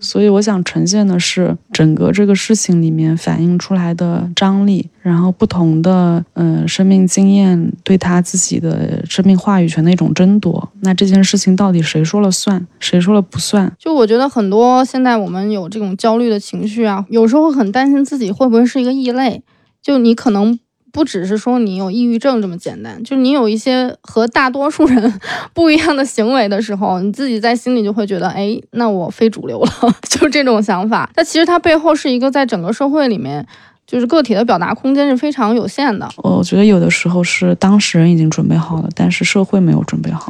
[0.00, 10.68] 所以我想呈现的是整个这个事情里面反映出来的张力，然后不同的嗯生命经验对他自己的生命话语权的一种争夺。
[10.80, 13.72] 那这件事情到底谁说了算，谁说了不算？
[13.78, 19.42] 就我觉得很多现在我们有这种焦虑的情绪啊，有时候很担心自己会不会是一个异类，
[19.82, 20.58] 就你可能。
[20.92, 25.20] 不只是说你有抑郁症这么简单，就是你有一些和大多数人
[25.52, 29.70] 不一样的行为的时候，你自己在心里就会觉得，哎，那我非主流了，
[30.08, 31.10] 就这种想法。
[31.16, 33.46] 那其实它背后是一个在整个社会里面，
[33.86, 36.08] 就是个体的表达空间是非常有限的。
[36.18, 40.26] 我觉得有的时候是当事人已经准备好了，但是社会没有准备好。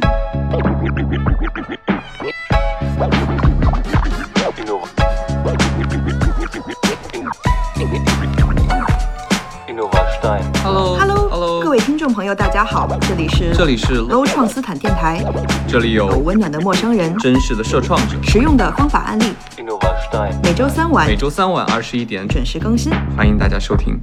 [12.09, 15.23] 众朋友，大家好，这里是这里是 Low 创斯坦电台，
[15.67, 19.25] 这里有温暖的陌生人，真实的社创者，实用的方法案例，
[20.41, 24.01] 每周三晚，每周三晚二十一点准时更新，欢迎大家收听。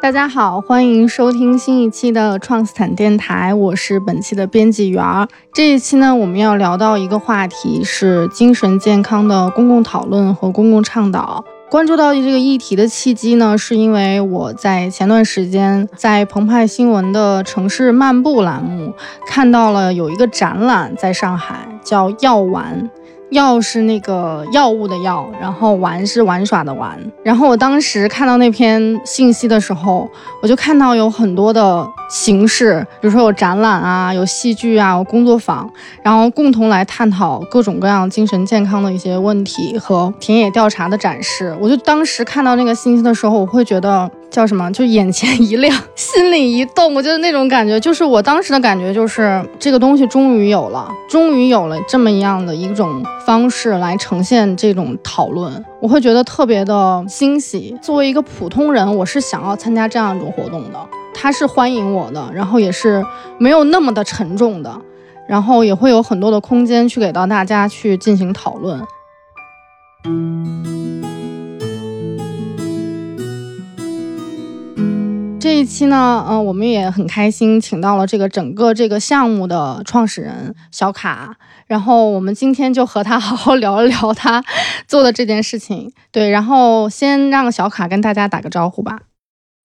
[0.00, 5.28] 大家好，欢迎收听新一期的创斯坦电台，我是本期的编辑员儿。
[5.52, 11.44] 这一期呢，我们要聊到一个话题，是精神健康的公共讨论和公共倡导。
[11.72, 18.92] 关注到这个议题的契机呢，是因为我在前段时间在澎湃新闻的城市漫步栏目
[19.26, 22.90] 看到了有一个展览，在上海叫药丸。
[23.32, 26.98] 药是那个药物的药，然后玩是玩耍的玩。
[27.24, 30.08] 然后我当时看到那篇信息的时候，
[30.42, 35.68] 我就看到有很多的形式，比如说有展览啊，有戏剧啊，有工作坊，
[36.02, 41.56] 然后共同来探讨各种各样精神健康的一些问题和田野调查的展示。
[41.60, 44.10] 我就当时看到那个信息的时候，我会觉得。
[44.32, 44.68] 叫什么？
[44.72, 46.94] 就眼前一亮， 心里一动。
[46.94, 57.76] 我觉得那种感觉，就是我当时的感觉，就是这个东西终于有了，终于有了这么一样的一种方式来呈现这种讨论，我会觉得特别的欣喜。
[57.82, 60.78] 作为一个普通人，我是想要参加这样一种活动的，
[61.14, 63.04] 他是欢迎我的，然后也是
[63.38, 64.74] 没有那么的沉重的，
[65.28, 68.82] 然后也会有很多的空间去给到大家去进行讨论。
[75.42, 81.34] 这一期呢，嗯，我们也很开心，请到了这个整个这个项目的创始人小卡，
[81.66, 84.44] 然后我们今天就和他 好好聊一聊他
[84.86, 85.92] 做的这件事情。
[86.12, 89.00] 对，然后先让小卡跟大家打个招呼吧。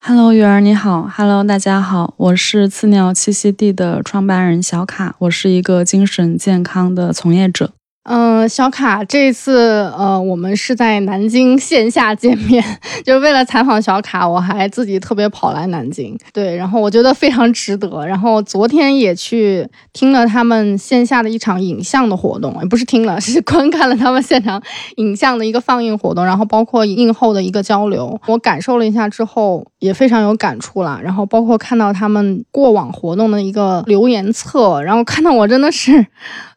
[0.04, 7.74] Hello，鱼儿你好，Hello，大家好，我是刺鸟栖息地的创办人小卡，我是一个精神健康的从业者。
[8.10, 12.64] 嗯，小卡，这次呃，我们是在南京线下见面，
[13.04, 18.06] 就是为了采访小卡，我还自己特别跑来南京，对，然后我觉得非常值得。
[18.06, 24.64] 然后昨天也去听了他们线下的一场影像的活动，也不是听了， 是观看了他们现场
[24.96, 30.98] 影像的一个放映活动，然后包括映后的一个交流，我感受了一下之后也非常有感触啦。
[31.04, 36.08] 然后包括看到他们过往活动的一个留言册，然后看到我真的是。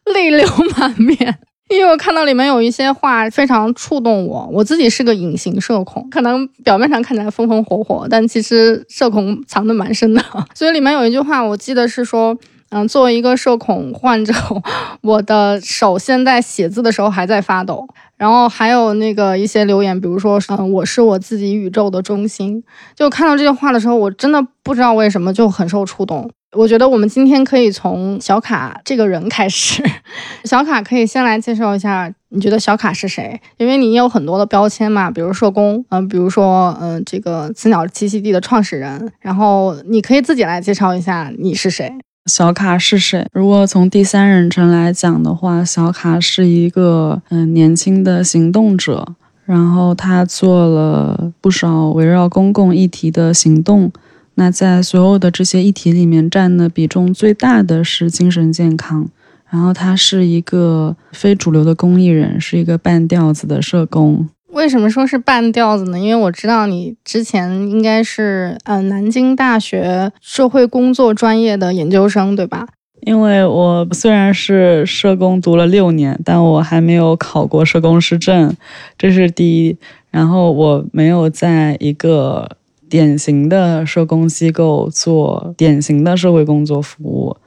[0.05, 0.47] 泪流
[0.77, 1.39] 满面，
[1.69, 4.49] 因为我看到里面有一些话非常触动我。
[4.51, 10.23] 我自己是个隐形社恐，可能表面上看起来风风火火，但其实社恐藏得蛮深的。
[10.53, 12.37] 所以里面有一句话，我记得是说，
[12.69, 14.33] 嗯，作为一个社恐患者，
[15.01, 17.87] 我的手现在写字的时候还在发抖。
[18.17, 22.63] 然后还有那个一些留言，比如说，嗯，我是我自己宇宙的中心。
[22.95, 26.29] 就看到这句话的时候，我真的不知道为什么就很受触动。
[26.53, 29.81] 我觉得我们今天可以从小卡这个人开始。
[30.43, 33.39] 小卡可以先来介绍一下，你觉得小卡是谁？
[33.57, 39.11] 因为你有很多的标签嘛，比如社工，嗯，比如说，嗯，这个雌鸟栖息地的创始人。
[39.21, 41.89] 然后你可以自己来介绍一下你是谁。
[42.25, 43.25] 小卡是谁？
[43.31, 49.07] 如果从第三人称来讲的话，小卡是一个嗯年轻的行动者，
[49.45, 53.89] 然后他做了不少围绕公共议题的行动。
[54.35, 59.09] 那在所有的这些议题里面，占的比重最大的是精神健康。
[59.49, 64.29] 然后他是一个非主流的公益人，是一个半吊子的社工。
[64.53, 65.99] 为什么说是半吊子呢？
[65.99, 72.65] 因为我知道你之前应该是呃南京大学社会工作专业的研究生，对吧？
[73.01, 78.55] 因为我虽然是社工读了六年，但我还没有考过社工师证，
[78.97, 79.77] 这是第一。
[80.09, 82.57] 然后我没有在一个。
[82.91, 87.37] 典型的社工机构做典型的社会工作服务，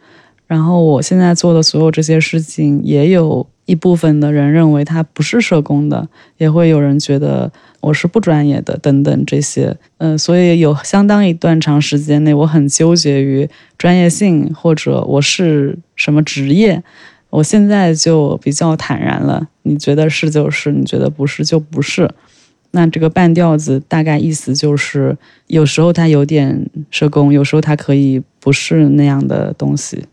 [0.46, 6.08] 然后我现在做的所有这些事情也有一部分的人认为他不是社工的，
[6.38, 7.52] 也会有人觉得
[7.82, 9.76] 我是不专业的等等这些。
[9.99, 13.46] 嗯，所以有相当一段长时间内，我很纠结于
[13.76, 16.82] 专业性或者我是什么职业。
[17.29, 22.11] 我现在就比较坦然了，你觉得是就是，你觉得不是就不是。
[22.75, 25.17] 那这个半吊子大概意思就是，
[25.47, 30.05] 有时候它有点社工，有时候它可以不是那样的东西。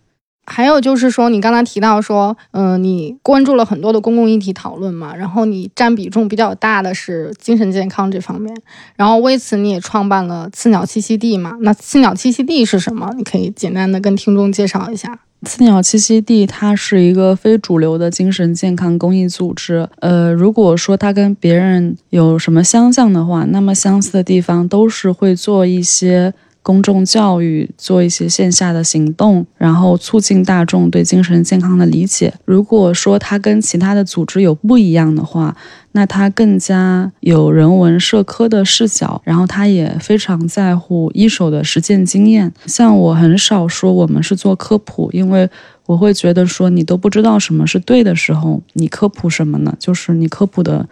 [0.52, 8.54] 还有就是说，你刚才提到说，嗯，你关注了很多的公共议题讨论嘛，然后你占比重比较大的是精神健康这方面，
[8.98, 11.54] 然后为此你也创办了刺鸟栖息地嘛。
[11.62, 13.10] 那刺鸟栖息地是什么？
[13.16, 15.18] 你可以简单的跟听众介绍一下。
[15.44, 19.88] 刺鸟栖息地它是一个非主流的精神健康公益组织。
[20.00, 26.34] 呃，如果说它跟别人有什么相像的话，那么相似的地方都是会做一些。
[26.64, 32.34] 公众教育，做一些线下的行动，然后促进大众对精神健康的理解。
[32.46, 35.56] 如果说它跟其他的组织有不一样的话，
[35.94, 42.54] 那它更加有人文社科的视角，然后它也非常在乎一手的实践经验。
[42.68, 45.50] 像我很少说我们是做科普，因为
[45.88, 49.76] 我会觉得说你都不知道什么是对的时候，你科普什么呢？
[49.80, 50.88] 就是你科普的。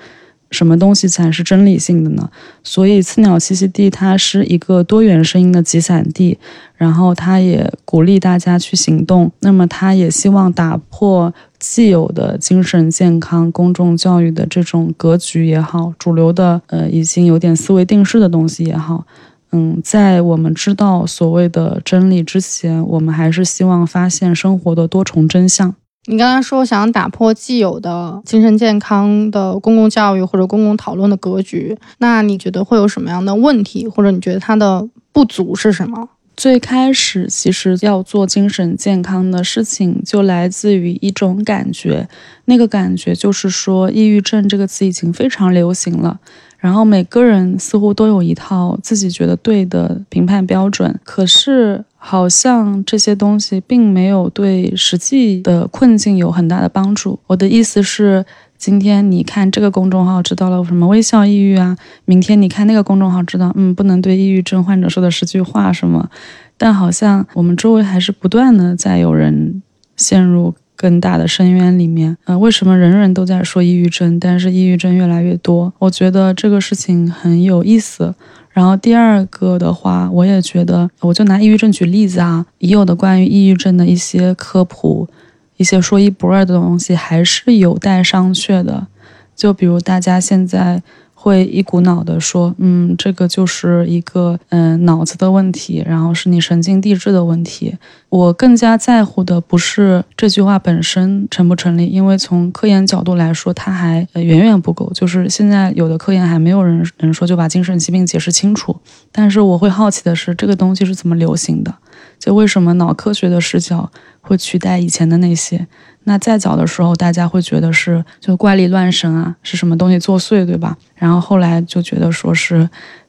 [0.51, 2.29] 什么东西才是真理性的呢？
[2.63, 6.37] 所以刺鸟栖息地它是一个多元声音的集散地，
[6.75, 9.31] 然后它也鼓励大家去行动。
[9.41, 19.05] 那么它也希望打破既有的精神健康公众教育的这种格局也好，主流的呃已经有点思维定式的东西也好，
[19.51, 25.75] 嗯，在我们知道所谓的真理之前，我们还是希望发现生活的多重真相。
[26.09, 36.09] 你刚才说想打破既有的精神健康的公共教育或者公共讨论的格局，那你觉得会有什么样的问题，或者你觉得它的不足是什么？
[36.35, 42.09] 最开始其实要做精神健康的事情，就来自于一种感觉，
[42.45, 46.19] 那个感觉就是说，抑郁症这个词已经非常流行了。
[46.57, 57.19] 然后每个人似乎都有一套自己觉得对的评判标准，可是好像这些东西并没有对实际的困境有很大的帮助。
[57.27, 58.25] 我的意思是，
[58.57, 66.09] 今天你看这个公众号知道了什么微笑抑郁啊，明天你看那个公众号知道，嗯，不能对抑郁症患者说的十句话什么，
[66.57, 69.61] 但好像我们周围还是不断的在有人
[69.95, 70.55] 陷入。
[70.81, 75.73] 更大的深渊里面，呃，为什么人人都在说抑郁症，但是抑郁症越来越多？
[75.79, 78.15] 我觉得这个事情很有意思。
[78.51, 85.09] 然后第二个的话，我也觉得，我就拿抑郁症举例子啊，已有的关于抑郁症的一些科普，
[85.57, 88.87] 一些说一不二的东西，还是有待商榷的。
[89.35, 90.81] 就比如大家现在。
[91.21, 97.75] 会一股脑的说，嗯，这个就是一个嗯脑子的问题，然后是你神经递质的问题。
[98.07, 104.89] 我更加在乎的不是这句话本身成不成立，因为从科研角度来说，它还远远不够。
[104.93, 108.73] 就是现在有的科研还没有人能说就把精神疾病解释清楚。
[109.11, 111.75] 但是我会好奇的是，这个东西是怎么流行的？
[112.19, 113.89] 就为什么脑科学的视角
[114.21, 115.65] 会取代以前的那些？
[116.03, 120.77] 那再早的时候，大家会觉得是就怪力乱神啊，是什么东西作祟，对吧？
[120.95, 122.67] 然后后来就觉得说是，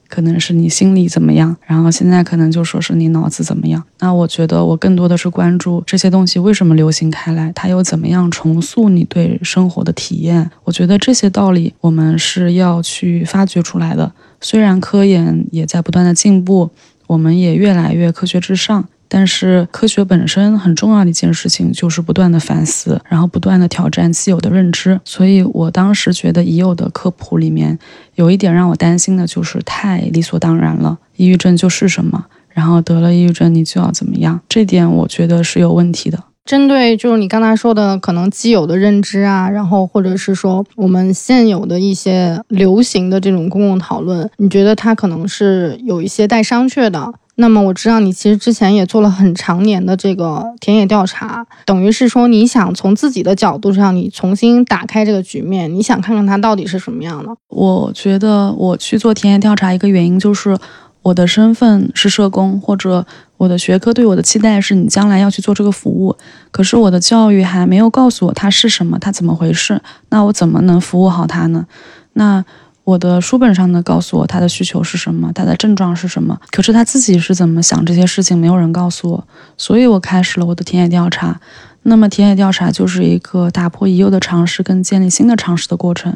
[0.08, 3.82] 可能是你心理怎么样，然后现在可能就说是你脑子怎么样。
[4.00, 10.50] 那我觉得我更多的是关注这些东西为什么流行开来，它又怎么样重塑你对生活的体验。
[10.64, 14.12] 我觉得这些道理我们是要去发掘出来的。
[14.40, 16.70] 虽然科研也在不断的进步，
[17.06, 18.88] 我们也越来越科学至上。
[19.12, 25.00] 但是科学本身很重要的一件事情就是不断的反思，然后不断的挑战既有的认知。
[25.04, 27.76] 所以我当时觉得已有的科普里面
[28.14, 30.96] 有一点让我担心的就是太理所当然了。
[31.16, 36.22] 抑郁症就是什么，然后得了抑郁症你就要怎么样，这点我觉得是有问题的。
[36.46, 47.12] 针对就是你刚才说的可能既有的认知啊，然后或者是说我们现有的一些流行的这种公共讨论，你觉得它可能是有一些待商榷的？
[47.40, 57.34] 那么我知道你其实之前也做了很长年的这个田野调查，等于是说你想从自己的角度上，你重新打开这个局面，你想看看它到底是什么样的。
[57.48, 60.56] 我觉得我去做田野调查一个原因就是
[61.00, 63.06] 我的身份是社工，或者
[63.38, 66.14] 我的学科对我的期待是你将来要去做这个服务，
[66.50, 69.80] 可是我的教育还没有告诉我它是什么，它怎么回事，
[70.10, 71.66] 那我怎么能服务好它呢？
[72.12, 72.44] 那。
[72.90, 79.24] 我的书本上呢告诉我他的需求是什么，他的症状是什么，可是他自己是怎么想这些事情，没有人告诉我，
[79.56, 81.40] 所以我开始了我的田野调查。
[81.82, 86.14] 那么田野调查就是一个打破已有的常识跟建立新的常识的过程，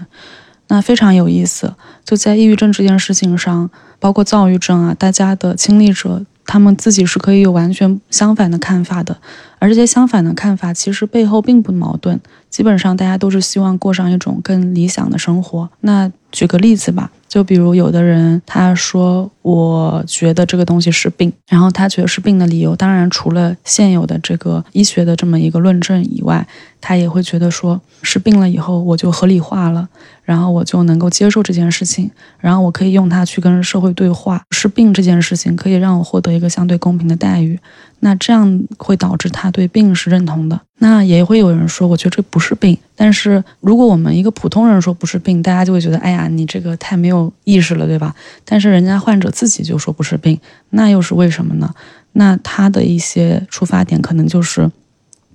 [0.67, 1.75] 那非常有意思。
[2.05, 9.17] 就在抑郁症这件事情上，包括躁郁症啊，大家的亲历者他们自己是可以有完全相反的看法的。
[9.59, 12.21] 而这些相反的看法，其实背后并不矛盾。
[12.51, 15.69] 基本上大家都是希望过上一种更理想的生活。
[15.81, 26.47] 那举个例子吧，就比如有的人他说，我觉得这个东西是病，然后他觉得是病的理由，当然除了现有的这个医学的这么一个论证以外，
[26.81, 29.89] 他也会觉得说是病了以后我就合理化了，
[30.23, 34.41] 然后我就能够接受这件事情，然后我可以用它去跟社会对话。
[34.53, 37.59] 是病这件事情可以让我获得一个相对公平的待遇。
[38.01, 40.61] 那这样会导致他对病是认同的。
[40.79, 42.77] 那也会有人说，我觉得这不是病。
[42.95, 48.15] 但是如果我们一个普通人说不是病，大家就会觉得，哎呀，你这个太没有意识了，对吧？
[48.45, 50.39] 但是人家患者自己就说不是病，
[50.71, 51.75] 那又是为什么呢？
[52.13, 54.71] 那他的一些出发点可能就是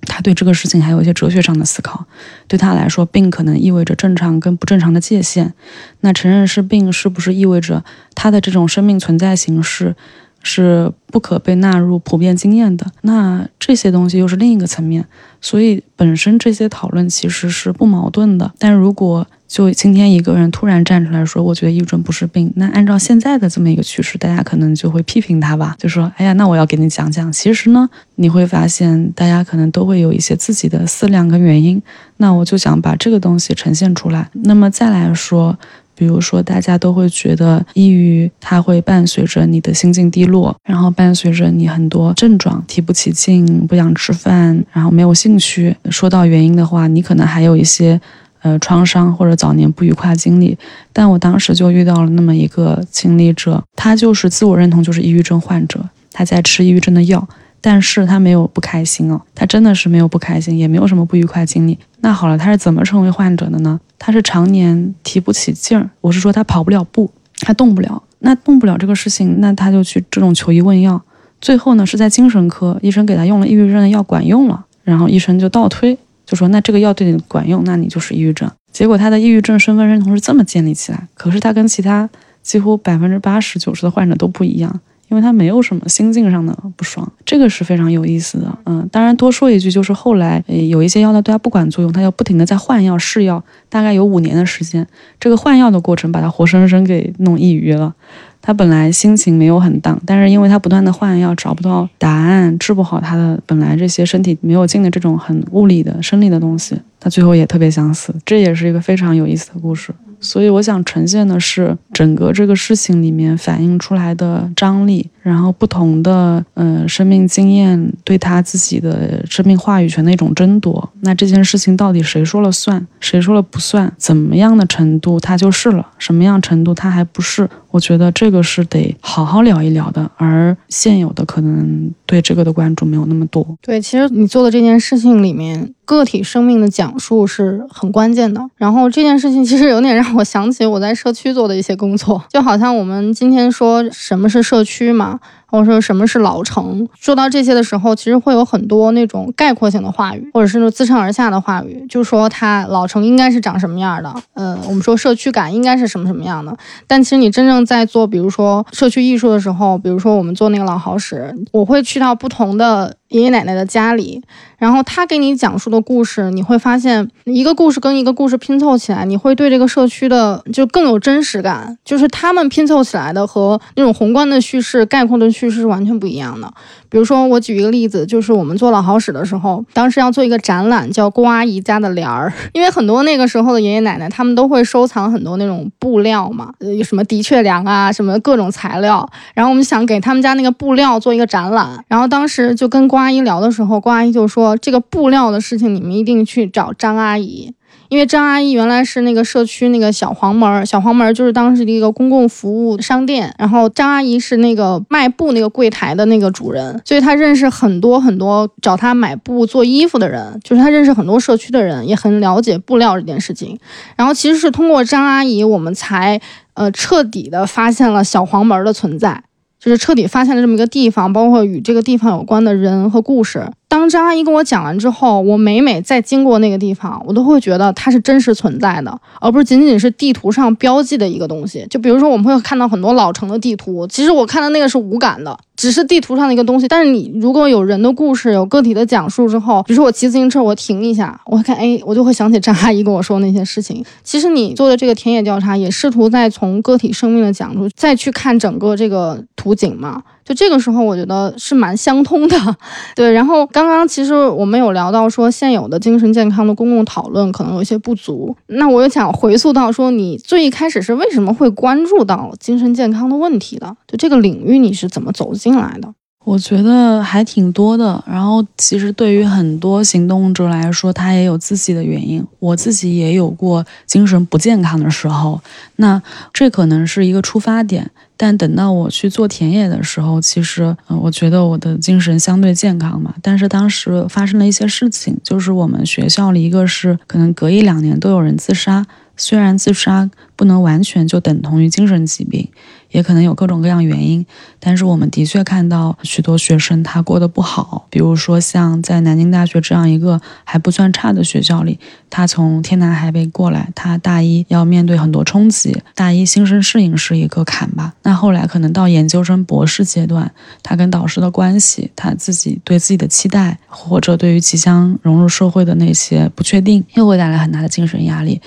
[0.02, 2.06] 他对这个事情还有一些哲学上的思考。
[2.48, 5.52] 对他来说，病可能意味着正常跟不正常的界限。
[6.00, 9.94] 那承认是病，是不是意味着他的这种生命存在形式？
[10.42, 15.04] 是不可被纳入普遍经验的，那这些东西又是另一个层面，
[15.38, 18.50] 所以本身这些讨论其实是不矛盾的。
[18.58, 27.32] 但如果就今天一个人突然站出来说，我觉得抑郁症不是病，那按照现在的这么一个趋势，大家可能就会批评他吧，就说，哎呀，那我要给你讲讲。
[27.32, 31.82] 其实呢，你会发现大家可能都会有一些自己的思量跟原因。
[32.18, 34.30] 那我就想把这个东西呈现出来。
[34.44, 35.58] 那么再来说。
[35.96, 45.76] 比如说，大家都会觉得抑郁，它会伴随着你的心境低落，然后伴随着你很多症状，提不起劲，不想吃饭，然后没有兴趣。
[45.90, 48.00] 说到原因的话，你可能还有一些，
[48.42, 50.56] 呃，创伤或者早年不愉快经历。
[50.92, 55.80] 但我当时就遇到了那么一个经历者，他就是自我认同就是抑郁症患者，
[56.12, 57.28] 他在吃抑郁症的药。
[57.62, 61.78] 但是他没有不开心哦，他真的是没有不开心，也没有什么不愉快经历。
[62.00, 63.78] 那好了，他是怎么成为患者的呢？
[63.98, 68.02] 他是常年提不起劲儿，我是说他跑不了步，他动不了。
[68.20, 71.02] 那动不了这个事情，那他就去这种求医问药。
[71.42, 74.64] 最后呢，是在精神科，医生给他用了抑郁症的药，管用了。
[74.82, 75.98] 然后医生就倒推，
[76.30, 78.48] 就说那这个药对你管用，那你就是抑郁症。
[78.70, 82.08] 结果他的抑郁症身份认同是这么建立起来，可是他跟其他
[82.40, 84.80] 几乎百分之八十九十的患者都不一样。
[85.10, 88.58] 因为他没有什么心境上的不爽，这个是非常有意思的。
[88.64, 94.86] 嗯，当然多说一句，就是后来有一些药呢对他不管作用，他要不停的在换药试药，大概有五年的时间。
[95.18, 97.94] 这个换药的过程把他活生生给弄抑郁了。
[98.42, 108.14] 他本来心情没有很荡，但是因为他不断的换药，找不到答案，治不好他的本来这些身体没有劲的这种很物理的生理的东西，他最后也特别想死。
[108.24, 109.92] 这也是一个非常有意思的故事。
[110.20, 120.88] 所以我想呈现的是整个这个事情里面反映出来的张力，然后不同的呃生命经验对他自己的生命话语权的一种争夺。
[121.00, 123.92] 那这件事情到底谁说了算，谁说了不算？
[123.96, 127.48] 怎么样的程度他就是了，什么样程度他还不是？
[127.70, 130.10] 我觉得这个是得好好聊一聊的。
[130.16, 133.56] 而现有的可能对这个的关注没有那么多。
[133.62, 135.72] 对，其实你做的这件事情里面。
[135.90, 138.40] 个体生命的讲述是很关键的。
[138.54, 145.18] 然后这件事情其实有点让我想起我在社区做的一些工作，就好像我们今天说什么是社区嘛。
[145.50, 146.88] 或者说什么是老城？
[146.98, 154.14] 说到这些的时候，其实会有很多那种概括性的话语，或者是自上而下的话语，就说它老城应该是长什么样的？
[154.34, 156.56] 呃，我们说社区感应该是什么什么样的？
[156.86, 164.22] 但其实你真正在做，比如说社区艺术的时候，比如说我们做那个老好使，我会去到不同的爷爷奶奶的家里，
[164.58, 175.30] 然后他给你讲述的故事，你会发现一个故事跟一个故事拼凑起来，你会对这个社区的就更有真实感，就是他们拼凑起来的和那种宏观的叙事概括的。
[175.30, 176.52] 叙事是完全不一样的。
[176.88, 182.32] 比如说，我举一个例子，就是我们做老好使的时候，当时要做一个展览，叫郭阿姨家的帘儿。
[182.52, 189.08] 因为很多那个时候的爷爷奶奶，他们都会收藏很多那种布料嘛，有什么的确良啊，什么各种材料。
[189.34, 191.82] 然后我们想给他们家那个布料做一个展览。
[191.88, 197.54] 然后当时就跟郭阿姨聊的时候，郭阿姨就说：“这个布料的事情，你们一定去找张阿姨。”
[197.88, 213.58] 因为张阿姨原来是那个社区那个小黄门，小黄门就是当时的一个公共服务商店，然后张阿姨是那个卖布那个柜台的那个主人，所以她认识很多很多找她买布做衣服的人，就是她认识很多社区的人，也很了解布料这件事情。
[213.96, 216.20] 然后其实是通过张阿姨，我们才
[216.54, 219.24] 呃彻底的发现了小黄门的存在，
[219.60, 223.46] 就是彻底发现了这么一个地方，包括与这个地方有关的人和故事。
[223.70, 231.64] 当张阿姨跟我讲完之后，我每每再经过那个地方，我都会觉得它是真实存在的，而不是仅仅是地图上标记的一个东西。
[231.70, 236.66] 就比如说，我们会看到很多老城的地图，其实我看的那个是无感的，只是地图上的一个东西。
[236.66, 243.84] 但是你如果有人的故事，有个体的讲述之后，比如说我骑自行车，我停一下，我看，哎，我就会想起张阿姨跟我说那些事情。
[244.02, 250.02] 其实你做的这个田野调查，也试图在从个体生命的角度再去看整个这个图景嘛。
[250.30, 252.36] 就这个时候，我觉得是蛮相通的。
[252.94, 258.36] 对，然后刚刚其实我们有聊到说，现有的精神健康的公共讨论可能有一些不足。
[258.46, 263.76] 那我又想回溯到说，你最一开始是为什么会关注到精神健康的问题的？
[263.88, 265.92] 就这个领域你是怎么走进来的？
[266.24, 268.02] 我觉得还挺多的。
[268.06, 272.24] 然后其实对于很多行动者来说，他也有自己的原因。
[272.38, 275.40] 我自己也有过精神不健康的时候，
[275.76, 276.00] 那
[276.32, 277.90] 这可能是一个出发点。
[278.18, 283.14] 但等到我去做田野的时候，其实，嗯，我觉得我的精神相对健康嘛。
[283.22, 288.86] 但是当时发生了一些事情，就是我们学校里一个是可能隔一两年都有人自杀。
[289.16, 292.48] 虽然自杀不能完全就等同于精神疾病，
[292.90, 294.24] 也可能有各种各样原因，
[294.58, 297.86] 但是我们的确看到许多学生他过得不好。
[297.90, 301.78] 比如说像在南京大学这样一个还不算差的学校里，
[302.08, 307.94] 他从天南海北过来，他大一要面对很多冲击，大一新生适应是一个坎吧。
[308.02, 310.30] 那后来可能到研究生、博士阶段，
[310.62, 318.40] 他跟导师的关系，他自己对自己的期待，或者对于即将融入社会的那些不确定，又会带来很大的精神压力。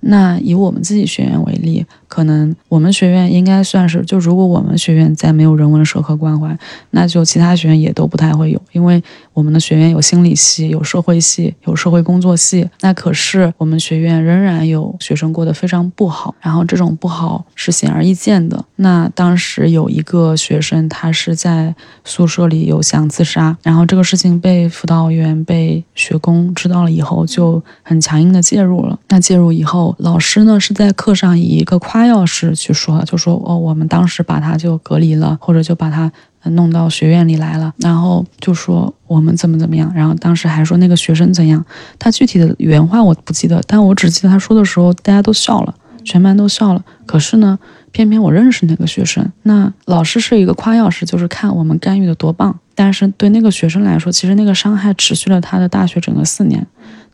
[0.00, 1.84] 那以我们自己学员为例。
[2.08, 6.56] 可能我们学院应该算是，就如果我们学院再没有人文社科关怀，
[6.90, 12.68] 那就其他学院也都不太会有，因为我们的学院有心理系、有社会系、有社会工作系。
[12.82, 18.64] 那可是我们学院仍然有学生过得非常不好，然后这种不好是显而易见的。
[18.76, 28.96] 那当时有一个学生，他是在宿舍里有想自杀，然后这个事情被辅导员、被学工知道了以后，就很强硬的介入了。
[29.08, 31.96] 那介入以后，老师呢是在课上以一个夸。
[32.06, 36.10] 他要是去说，就说哦，我们当时把他就隔离了，或者就把他
[36.50, 41.64] 弄到学院里来了，然后就说我们怎么怎么样，然后当时还说那个学生怎样，
[41.98, 46.84] 他具体的原话我不记得，但我只记得他说的时候大家都笑了，全班都笑了。
[47.06, 47.58] 可是呢，
[47.90, 56.64] 偏偏我认识那个学生，那老师是一个夸耀式，就是看我们干预的多棒，但是对那个学生来说，其实那个伤害持续了他的大学整个四年，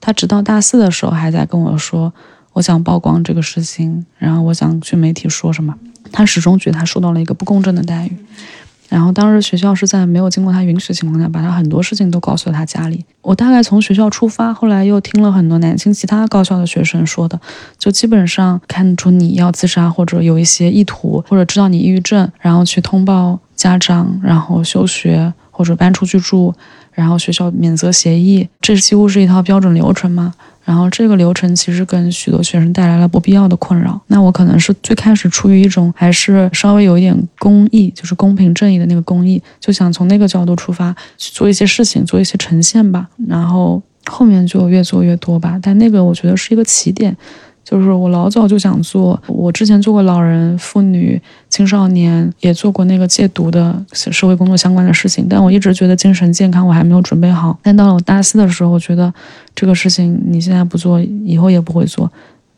[0.00, 2.12] 他直到大四的时候还在跟我说。
[2.52, 5.74] 我想曝光这个事情，然后我想去媒体说什么。
[6.10, 8.16] 他始终觉得他受到了一个不公正的待遇。
[8.88, 13.02] 然后当时学校是在没有经过他允许的情况下，把他很多事情都告诉了他家里。
[13.22, 17.40] 我大概从学校出发，后来又听了很多南京其他高校的学生说的，
[17.78, 26.52] 就基本上看出你要自杀或者有一些意图，或者知道你抑郁症，然后去通报家长，然后休学或者搬出去住，
[26.92, 30.34] 然后学校免责协议，这几乎是一套标准流程嘛？
[30.64, 34.00] 然后这个流程其实跟许多学生带来了不必要的困扰。
[34.08, 43.08] 那我可能是最开始出于一种还是稍微有一点公益，就是公平正义的那个公益，就想从那个角度出发去做一些事情，做一些呈现吧。
[43.28, 45.56] 然后后面就越做越多吧。
[45.62, 47.16] 但那个我觉得是一个起点。
[47.64, 57.56] 就是我老早就想做，我之前做过老人、妇女、青少年，也做过那个戒毒的社会工作相关的事情，但我一直觉得精神健康我还没有准备好。
[57.62, 59.12] 但到了我大四的时候，我觉得
[59.54, 62.10] 这个事情你现在不做，以后也不会做，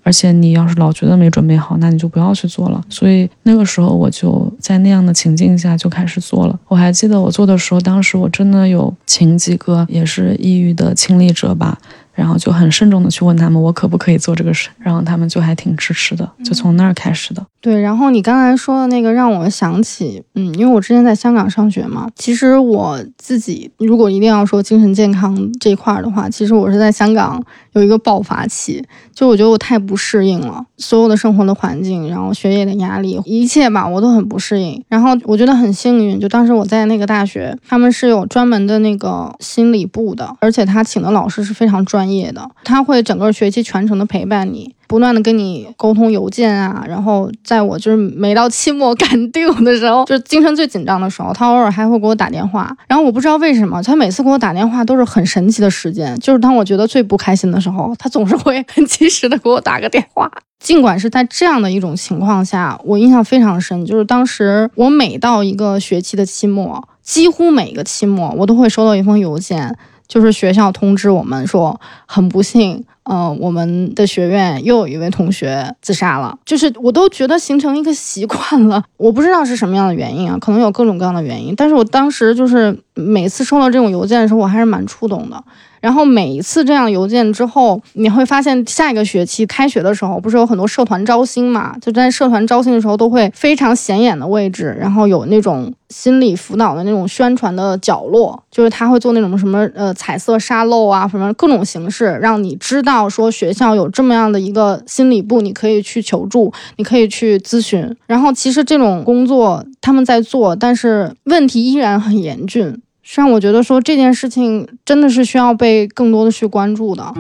[0.03, 2.83] 而且你要是老觉得没准备好，那你就不要去做了。
[2.89, 6.59] 所以那个时候我就在那样的情境下就开始做了。
[6.67, 11.79] 我还记得我做的时候，当时我真的有请几个也是抑郁的亲历者吧。
[12.15, 14.69] 然后就很慎重的去问他们，我可不可以做这个事？
[14.79, 17.45] 然后他们就还挺支持的，就从那儿开始的。
[17.61, 27.43] 对，然后你刚才说的那个让我想起，嗯，因为我之前在香港上学嘛，其实我自己如果一定要说精神健康这一块的话，其实我是在香港
[27.75, 28.83] 有一个爆发期，
[29.13, 34.83] 就我觉得我太不适应了，所有的生活的环境，然后学业的压力，一切吧，我都很不适应。
[34.89, 42.05] 然后我觉得很幸运，就当时我在那个大学，他们是有专门的那个心理部的，而且他请的老师是非常专。
[42.05, 52.77] 业的，他会整个学期全程的陪伴你，不断的跟你沟通邮件啊，然后在我就是每到期末赶 due 的时候， 就是精神最紧张的时候，他偶尔还会给我打电话。
[52.87, 60.31] 然后我不知道为什么，他每次给我打电话都是很神奇的时间，就是当我觉得最不开心的时候，他总是会很及时的给我打个电话。
[60.65, 69.77] 尽管是在这样的一种情况下，我印象非常深，就是当时我每到一个学期的期末，几乎每个期末我都会收到一封邮件。
[70.07, 76.39] 就是学校通知我们说，很不幸，嗯，我们的学院又有一位同学自杀了。
[76.45, 81.55] 就是我都觉得形成一个习惯了， 我不知道是什么样的原因啊，可能有各种各样的原因。
[81.57, 85.43] 但是我当时就是每次收到这种邮件的时候，我还是蛮触动的。
[85.81, 91.77] 然后每一次这样邮件之后，你会发现下一个学期开学的时候，不是有很多社团招新嘛？
[91.79, 107.95] 就在社团招新的时候，都会非常显眼的位置，然后有那种心理辅导的那种宣传的角落，就是他会做那种什么呃彩色沙漏啊，什么各种形式，让你知道道说学校有这么样的一个心理部，你可以去求助，你可以去咨询。
[108.07, 112.63] 然后其实这种工作他们在做，但是问题依然很严峻。
[113.03, 117.13] 实际上我觉得说这件事情真的是需要被更多的去关注的。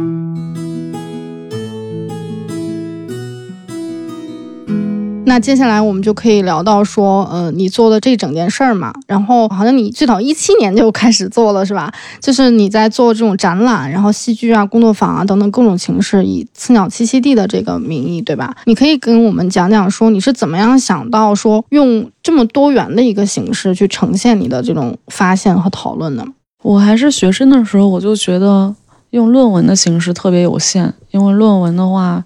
[5.26, 11.92] 那接下来我们就可以聊到说，呃，你做的这整件事儿嘛，然后好像你最早一七年就开始做了，是吧？
[12.20, 18.54] 就是你在做这种展览，然后戏剧啊、工作坊啊等等各种形式，以刺鸟栖息地的这个名义，对吧？
[18.66, 26.24] 你可以跟我们讲讲说，你是怎么样想到说用这么多元的一个形式去呈现你的这种发现和讨论的？
[26.62, 28.74] 我还是学生的时候，我就觉得
[29.10, 32.22] 用论文的形式特别有限，因为论文的话。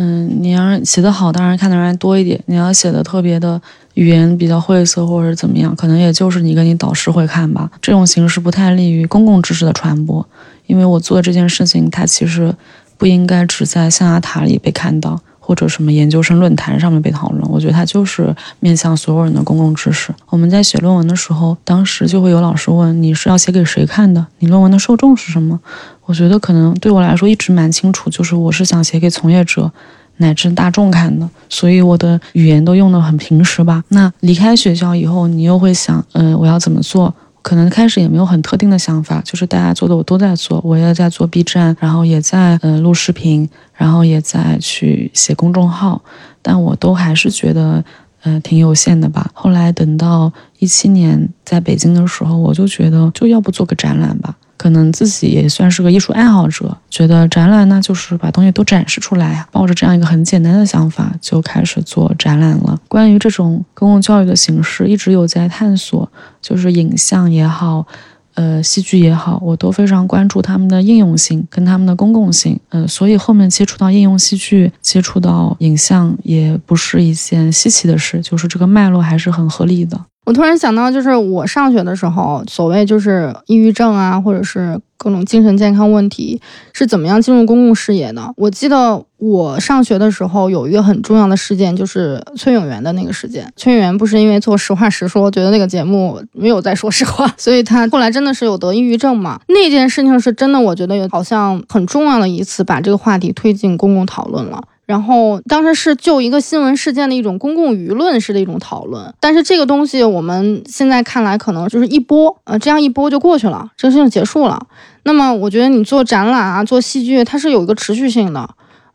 [0.00, 2.40] 嗯，你要写的好，当然看的人多一点。
[2.46, 3.60] 你要写的特别的
[3.94, 7.68] 语言比较晦涩，或者怎么样，可能也就是你跟你导师会看吧。
[7.82, 10.24] 这种形式不太利于公共知识的传播，
[10.66, 12.54] 因为我做这件事情，它其实
[12.96, 17.42] 不应该只在象牙塔里被看到，或者什么研究生论坛上面被讨论。
[17.50, 20.14] 我觉得它就是面向所有人的公共知识。
[20.28, 24.26] 我们在写论文的时候，当时就会有老师问你是要写给谁看的？
[24.40, 25.58] 你论文的受众是什么？
[26.04, 29.72] 我觉得可能对我来说一直蛮清楚，就是我是想写给从业者
[30.18, 33.82] 乃至大众看的，所以我的语言都用的很平实吧。
[33.88, 37.14] 那离开学校以后，你又会想，嗯，我要怎么做？
[37.42, 46.02] 可能开始也没有很特定的想法，就是大家做的我都在做，我也在做 B 站，然后也在呃录视频，然后也在去写公众号，
[46.42, 47.82] 但我都还是觉得，
[48.22, 49.30] 呃，挺有限的吧。
[49.32, 54.36] 后来等到一七年在北京的时候，我就觉得就要不做个展览吧。
[54.58, 59.48] 可能自己也算是个艺术爱好者，觉得展览那就是把东西都展示出来呀。
[59.50, 62.78] 抱着这样一个很简单的想法，就开始做展览了。
[62.88, 66.10] 关于这种公共教育的形式，一直有在探索，
[66.42, 67.86] 就是影像也好，
[68.34, 72.58] 呃，戏剧也好，我都非常关注他们的应用性跟他们的公共性。
[72.70, 80.00] 嗯，所以后面接触到应用戏剧，接触到影像，也不是一件稀奇的事，就是这个脉络还是很合理的。
[80.28, 86.38] 我突然想到，就是我上学的时候，所谓就是抑郁症啊，或者是各种精神健康问题，
[86.74, 88.30] 是怎么样进入公共视野的？
[88.36, 93.50] 我记得我上学的时候有一个很重要的事件，就是崔永元的那个事件。
[93.56, 99.40] 崔永元不是因为做实话实说，觉得那个节目没有在说实话， 所以他后来真的是有得抑郁症嘛？
[99.48, 104.62] 那件事情是真的，我觉得有好像很重要的一次，把这个话题推进公共讨论了。
[104.88, 114.58] 然后当时是就一个新闻事件的一种公共舆论式的一种讨论，但是这个东西我们现在看来可能就是一波，呃，这样一波就过去了，这个事情结束了。
[115.02, 118.48] 那么我觉得你做展览啊，做戏剧，它是有一个持续性的。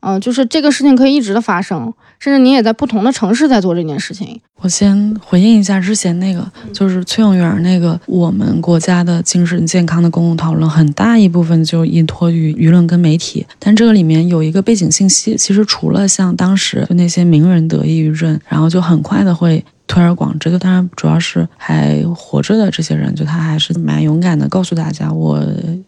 [0.06, 4.40] 嗯，就是这个事情可以一直的发生，甚至你也在不同的城市在做这件事情。
[4.62, 13.46] 我先回应一下之前那个，就是崔永元那个，我们国家的精神健康的公共讨论很大一部分就依托于舆论跟媒体。
[13.60, 25.42] 但这个里面有一个背景信息，其实除了像当时就那些名人得抑郁症，然后就很快的会推而广之，就当然主要是还活着的这些人，就他还是蛮勇敢的，告诉大家我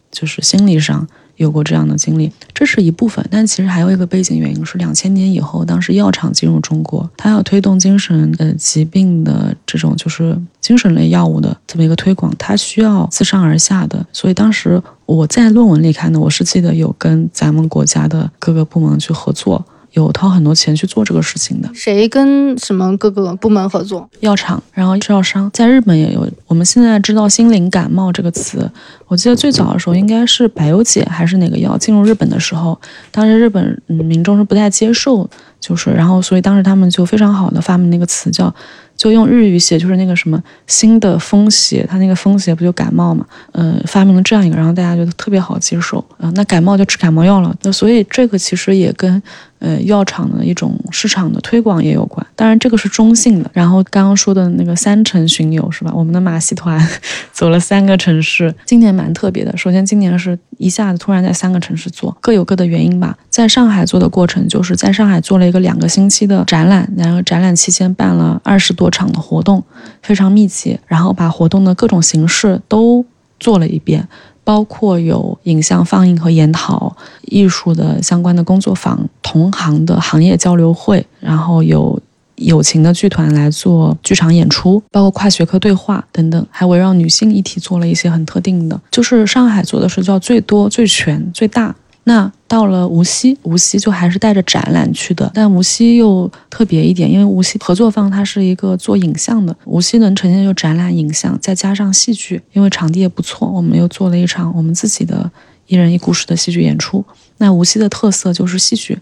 [0.09, 1.05] 就是心理上。
[1.37, 19.65] 有过这样的经历，这是一部分，但其实还有一个背景原因是两千年以后，当时药厂进入中国，它要推动精神呃疾病的这种就是精神类药物的这么一个推广，它需要自上而下的，所以当时我在论文里看的，我是记得有跟咱们国家的各个部门去合作。
[19.95, 24.07] 有掏很多钱去做这个事情的，谁跟什么各个部门合作？
[24.19, 26.29] 药厂，然后制药商，在日本也有。
[26.47, 28.69] 我们现在知道“心灵感冒”这个词，
[29.07, 32.79] 我记得最早的时候应该是百忧解还是哪个药进入日本的时候，
[33.11, 35.29] 当时日本民众是不太接受，
[35.65, 38.53] 就是然后所以当时他们就非常好的发明那个词叫。
[38.97, 43.25] 就用日语写，就是那个什么新的风邪，它那个风邪不就感冒嘛？
[43.51, 46.31] 嗯，发明了这样一个，然后大家觉得特别好接受啊。
[46.33, 47.53] 那感冒就吃感冒药了。
[47.63, 49.21] 那所以这个其实也跟
[49.59, 52.25] 呃药厂的一种市场的推广也有关。
[52.37, 53.51] 当然这个是中性的。
[53.51, 55.91] 然后刚刚说的那个三城巡游是吧？
[55.93, 56.81] 我们的马戏团
[57.33, 59.55] 走了三个城市，今年蛮特别的。
[59.57, 63.15] 首先今年是一下子突然在三个城市做，各有各的原因吧。
[63.29, 68.89] 在上海做的过程，就是在上海做了一个两个星期的展览，然后展览期间办了二十多。
[68.95, 69.61] 场的活动
[70.01, 73.03] 非常密集，然后把活动的各种形式都
[73.41, 74.07] 做了一遍，
[74.41, 82.01] 包括有影像放映和研讨、艺术的相关的工作坊、同行的行业交流会，然后有
[82.35, 91.75] 友情的剧团来做剧场演出，包括跨学科对话等等，还围绕女性议题做了一些很特定的，就是上海做的是叫最多、最全、最大。
[92.07, 105.31] 那到了无锡，无锡就还是带着展览去的，但无锡又特别一点，因为无锡合作方它是一个做影像的，无锡能呈现就展览、影像，再加上戏剧，因为场地也不错，我们又做了一场我们自己的
[105.65, 107.03] 一人一故事的戏剧演出。
[107.37, 108.99] 那无锡的特色就是戏剧，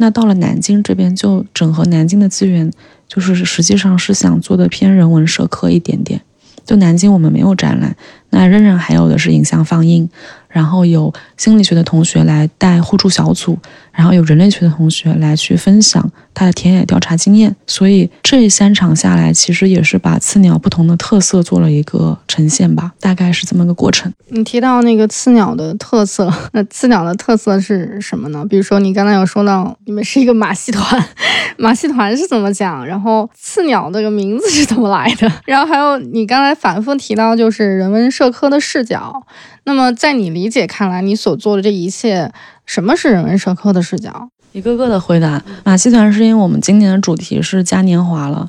[0.00, 2.72] 那到了南京这边就整合南京的资源，
[3.06, 6.22] 就是实际上是想做的偏人文社科一点点。
[6.64, 7.94] 就南京我们没有展览，
[8.30, 10.08] 那仍然还有的是影像放映，
[10.48, 13.58] 然后有心理学的同学来带互助小组，
[14.00, 17.54] 然后有人类学的同学来去分享他的田野调查经验。
[17.66, 24.10] 所以这三场下来，其实也是把刺鸟不同的特色做了一个呈现吧，大概是这么个过程。
[24.28, 28.42] 你提到那个刺鸟的特色，那刺鸟的特色是什么呢？
[28.48, 31.06] 比如说你刚才有说到你们是一个马戏团，
[31.58, 32.86] 马戏团是怎么讲？
[32.86, 35.30] 然后刺鸟这个名字是怎么来的？
[35.44, 39.26] 然后还有你刚才反复提到就是人文社科的视角。
[39.64, 42.32] 那么在你理解看来，你所做的这一切，
[42.70, 44.30] 什么是人文社科的视角？
[44.52, 45.42] 一个个的回答。
[45.64, 48.48] 马戏团是因为我们今年的主题是嘉年华了，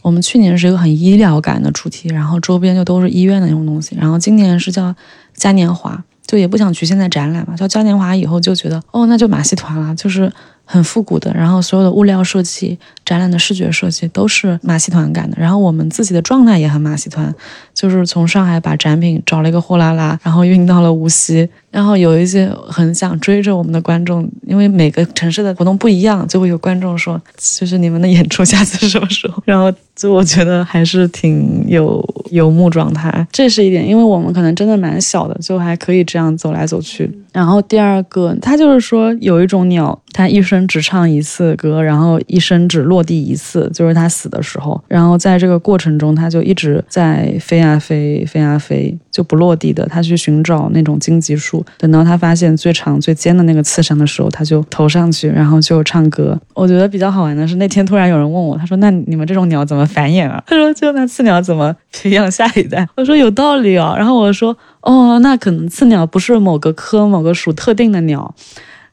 [0.00, 4.92] 我们去年是一个很医疗感的主题，然后周边就都是医院的那种东西，然后今年是叫
[5.34, 10.32] 嘉年华，就也不想局限在展览嘛，叫嘉年华以后就觉得哦，那就马戏团了，就是
[10.64, 17.34] 很复古的，然后所有的物料设计、展览的视觉设计都是马戏团干的，然后我们自己的状态也很马戏团，
[17.74, 21.48] 就是从上海把展品找了一个货拉拉，然后运到了无锡。
[21.70, 37.10] 然后有一些很想追着我们的观众，因为每个城市的活动不一样，就会有观众说：“就是你们的演出下次什么时候？”然后就我觉得还是挺有游牧状态，这是一点，因为我们可能真的蛮小的，就还可以这样走来走去。
[37.32, 44.78] 然后第二个，他就是说有一种鸟，它一生只唱一次歌，然后一生只落地一次，就是它死的时候。
[44.86, 51.64] 然后在这个过程中，它就一直在飞啊飞，飞啊飞，就不落地的，它去寻找那种荆棘树。
[51.78, 56.38] 等到它发现最长最尖的那个刺伤的时候，它就投上去，然后就唱歌。
[56.52, 68.34] 我觉得比较好玩的是，那天突然有人问我，他说：“那你们这种鸟怎么繁衍啊？”他说：“就那次鸟怎么培养下一代？”我说：“有道理啊。”然后我说：“哦，那可能次鸟不是某个科某个属特定的鸟，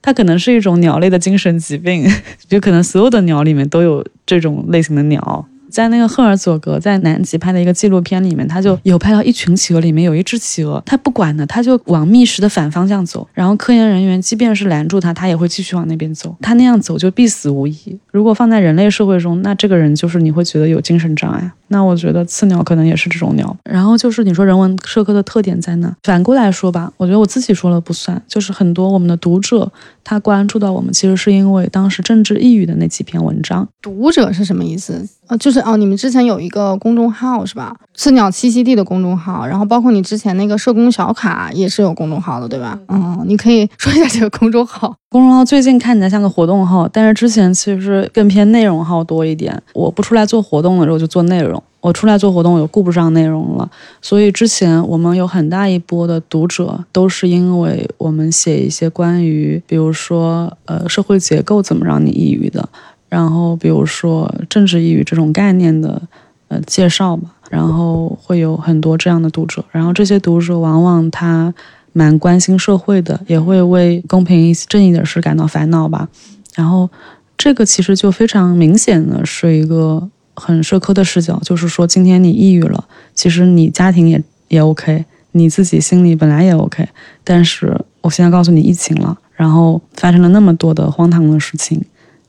[0.01, 2.09] 它可能是一种鸟类的精神疾病，
[2.47, 13.27] 就可能所有的鸟里面都有这种类型的鸟。”在那个赫尔佐格在南极拍的一个纪录片里面，他就有拍到一群企鹅，里面有一只企鹅，他不管的，他就往觅食的反方向走。
[13.33, 16.35] 然后科研人员即便是拦住他，他也会继续往那边走。
[16.41, 17.97] 他那样走就必死无疑。
[18.11, 21.51] 如果放在人类社会中，那这个人就是你会觉得有精神障碍。
[21.71, 23.55] 那我觉得刺鸟可能也是这种鸟。
[23.63, 25.95] 然后就是你说人文社科的特点在哪？
[26.03, 29.71] 反过来说吧，我觉得我自己说了不算，就是很多我们的读者
[30.09, 33.67] 他关注到我们，其实是因为当时政治抑郁的那几篇文章。
[33.79, 35.07] 读者是什么意思？
[35.27, 37.75] 呃，就是哦，你们之前有一个公众号是吧？
[37.93, 42.79] 刺鸟栖息地的公众号，然后包括你之前那个社工小卡也是有公众号的，对吧？
[42.87, 44.95] 嗯，你可以说一下这个公众号。
[45.09, 49.61] 公众号最近看起来像个活动号，但是之前其实更偏内容号多一点。
[49.75, 53.69] 我不出来做活动的时候就做内容，我出来做活动我顾不上内容了。
[54.01, 62.67] 所以之前我们有很大一波的读者都是因为我们写一些关于，比如说呃社会结构怎么让你抑郁的。
[63.07, 65.99] 然后，比如说政治抑郁这种概念的
[66.47, 71.51] 呃介绍吧，然后会有很多这样的读者，然后这些读者往往他
[71.91, 76.07] 蛮关心社会的，也会为公平正义的事感到烦恼吧。
[76.53, 76.87] 然后
[77.35, 80.07] 这个其实就非常明显的是一个
[80.39, 86.87] 很社科的视角，就是说今天你抑郁了，其实你家庭也也 OK，你自己心里本来也 OK，
[87.23, 91.83] 但是我现在告诉你疫情了，然后发生了那么多的荒唐的事情。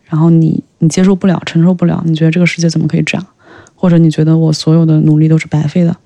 [0.07, 3.25] 然后你你接受不了，承受不了，你觉得这个世界怎么可以这样？
[3.77, 5.97] 或者你觉得我所有的努力都是白费的？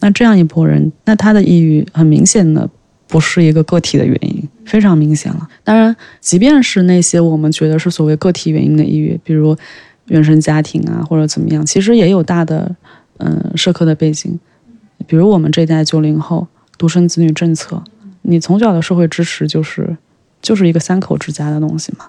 [0.00, 2.68] 那这样一波人，那他的抑郁很明显的
[3.06, 5.46] 不是一个个体的原因，非常明显了。
[5.62, 9.54] 当然，即便是那些我们觉得是所谓个体原因的抑郁，比如
[10.06, 12.74] 原生家庭啊或者怎么样，其实也有大的
[13.18, 14.38] 嗯社科的背景。
[15.06, 16.46] 比如我们这一代九零后
[16.78, 17.82] 独生子女政策，
[18.22, 19.96] 你从小的社会支持就是
[20.40, 22.06] 就是一个三口之家的东西嘛。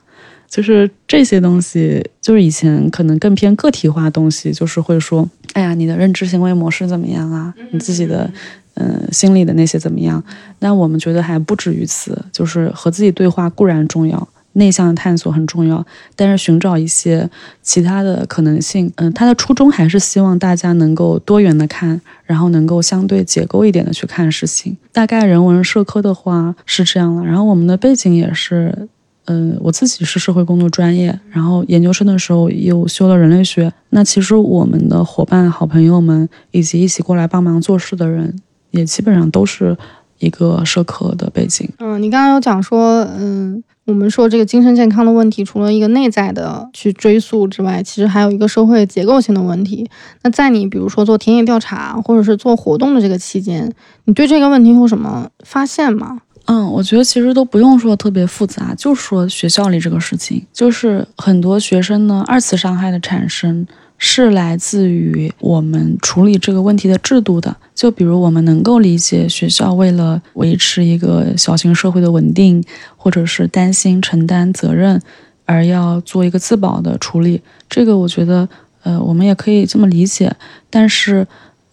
[0.48, 7.52] 就是这些东西，就是以前可能更偏个体化东西，就是会说，哎呀，你的认知行为模式怎么样啊？
[7.72, 8.32] 你自己的，
[8.76, 10.24] 嗯，心理的那些怎么样？
[10.60, 15.86] 那我们觉得还不止于此，就是和自己对话固然重要，内向的探索很重要，
[16.16, 17.30] 但是寻找一些
[17.62, 24.76] 其他的可能性，嗯，他的初衷还是希望大家能够多元的看，然后能够相对解构一点的去看事情。
[24.92, 28.88] 大概人文社科的话是这样了，然后我们的背景也是。
[29.26, 33.72] 嗯，我自己是社会工作专业，然后研究生的时候又修了人类学。
[33.92, 38.36] 那其实我们的伙伴、好朋友们以及一起过来帮忙做事的人，
[38.72, 39.78] 也基本上都是
[40.24, 41.70] 一个社科的背景。
[41.80, 49.90] 嗯，你刚刚有讲说，嗯，我们说这个精神健康的问题，除了一个内在的去追溯之外，其实还有一个社会结构性的问题。
[50.24, 53.72] 那在你比如说做田野调查或者是做活动的这个期间，
[54.06, 56.22] 你对这个问题有什么发现吗？
[56.46, 63.66] 嗯，我觉得其实都不用说特别复杂，就说学校里这个事情，就是很多学生呢二次伤害的产生
[64.06, 67.56] 是来自于我们处理这个问题的制度的。
[67.74, 72.62] 就比如我们能够理解学校为了维持一个小型社会的稳定，
[72.98, 75.02] 或者是担心承担责任
[75.46, 78.50] 而要做一个自保的处理，这个我觉得
[78.82, 80.36] 呃我们也可以这么理解，
[80.70, 81.26] 但是。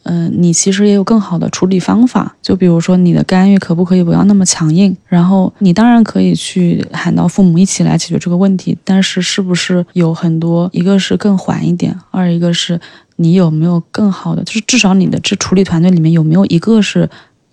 [0.04, 4.96] 嗯，你其实也有更好的处理方法，就比如说你的干预可不可以不要那么强硬？
[5.06, 12.80] 然后你当然可以去喊到父母一起来解决这个问题，但是是不是有很多，一个是更缓一点，二一个是
[13.16, 17.08] 你有没有更好的，就是至少你的这处理团队里面有没有一个是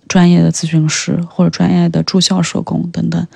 [0.08, 3.26] 专业的咨询师或者专业的住校社工等等，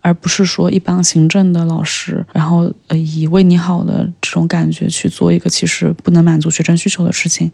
[0.00, 7.52] 而不是说一帮行政的老师，然后呃以为你好的这种感觉去做一个其实不能满足学生需求的事情。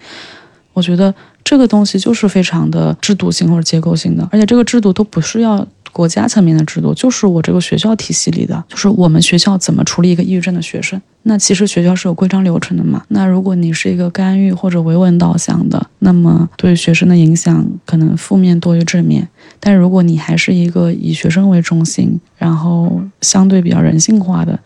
[0.74, 11.00] 我觉得这个东西就是非常的制度性或者结构性的，而且这个制度都不是要国家层面的制度，就是我这个学校体系里的，就是我们学校怎么处理一个抑郁症的学生。
[11.22, 13.02] 那其实学校是有规章流程的嘛。
[13.08, 19.26] 那如果你是一个干预或者维稳导向的，那么对学生的影响可能负面多于正面。
[19.60, 24.58] 但如果你还是一个以学生为中心，然后相对比较人性化的，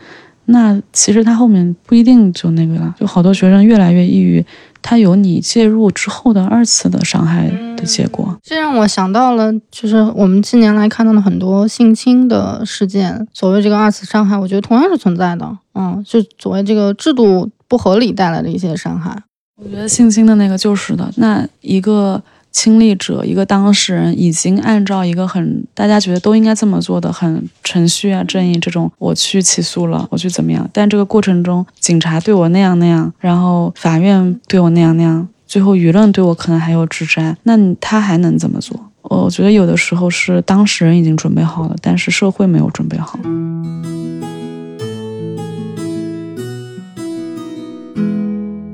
[0.46, 4.44] 那其实他后面不一定就那个了，就好多学生越来越抑郁。
[4.82, 15.58] 它有你介入之后的二次的伤害的结果，这让我想到了，就是我们近年来看到的很多性侵的事件，所谓这个二次伤害，我觉得同样是存在的。
[15.74, 19.16] 嗯，就所谓这个制度不合理带来的一些伤害，
[19.56, 22.22] 我觉得性侵的那个就是的，那一个。
[22.58, 38.76] 亲历者一个当事人已经按照一个很大家觉得都应该这么做的很程序啊正义这种我去起诉了我去怎么样，但这个过程中警察对我那样那样，然后法院对我那样那样，最后舆论对我可能还有指摘，那他还能怎么做？
[39.02, 43.20] 我觉得有的时候是当事人已经准备好了，但是社会没有准备好。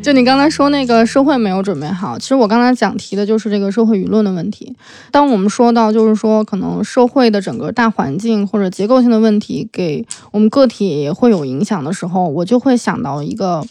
[0.05, 4.77] 就你刚才说那个社会没有准备好，其实我刚才讲提的就是这个社会舆论的问题。
[5.11, 13.65] 当我们说到就是说可能社会的整个大环境或者结构性的问题给我们个体会有影响的时候，我就会想到一个，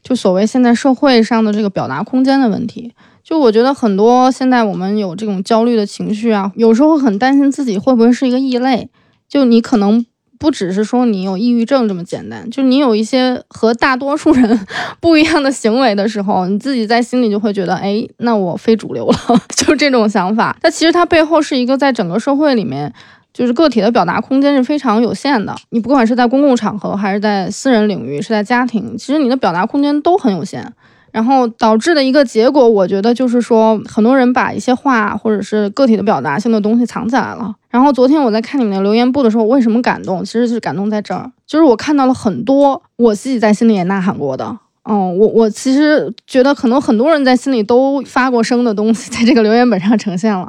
[0.00, 2.92] 就所谓现在社会上的这个表达空间的问题。
[3.24, 8.88] 就我觉得很多现在我们有这种焦虑的情绪啊，有时候很担心自己会不会是一个异类，
[9.28, 10.06] 就你可能。
[10.38, 14.66] 不只是说你有抑郁症这么简单，就你有一些和大多数人
[15.00, 19.16] 不一样的行为的时候，你自己在心里就会觉得，哎，那我非主流了，
[19.56, 20.56] 就这种想法。
[20.62, 22.92] 那其实它背后是一个在整个社会里面，
[23.32, 25.54] 就是个体的表达空间是非常有限的。
[25.70, 30.72] 你不管是在公共场合，还是在私人领域，是在家庭，其实你的表达空间都很有限。
[31.14, 37.54] 然后导致的一个结果，我觉得就是说，很多人把一些话或者是个体的表达性的东西藏起来了。
[37.70, 40.24] 然后昨天我在看你们的留言簿的时候，我为什么感动？
[40.24, 44.58] 其实就是感动在这儿，就是我看到了很多我自己在心里也呐喊过的。
[44.84, 50.48] 哦，我我其实觉得可能很多人在心里都发过声的东西，在这个留言本上呈现了。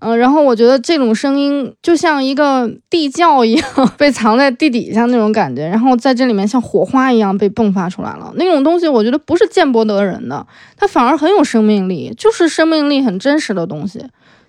[0.00, 3.64] 嗯，然后我觉得这种声音就像一个地窖一样，
[3.96, 8.30] 被藏在地底下那种感觉，然后在这里面像火花一样被迸发出来了。
[8.36, 10.46] 那种东西，我觉得不是见不得人的，
[10.76, 14.04] 它反而很有生命力，就是生命力很真实的东西。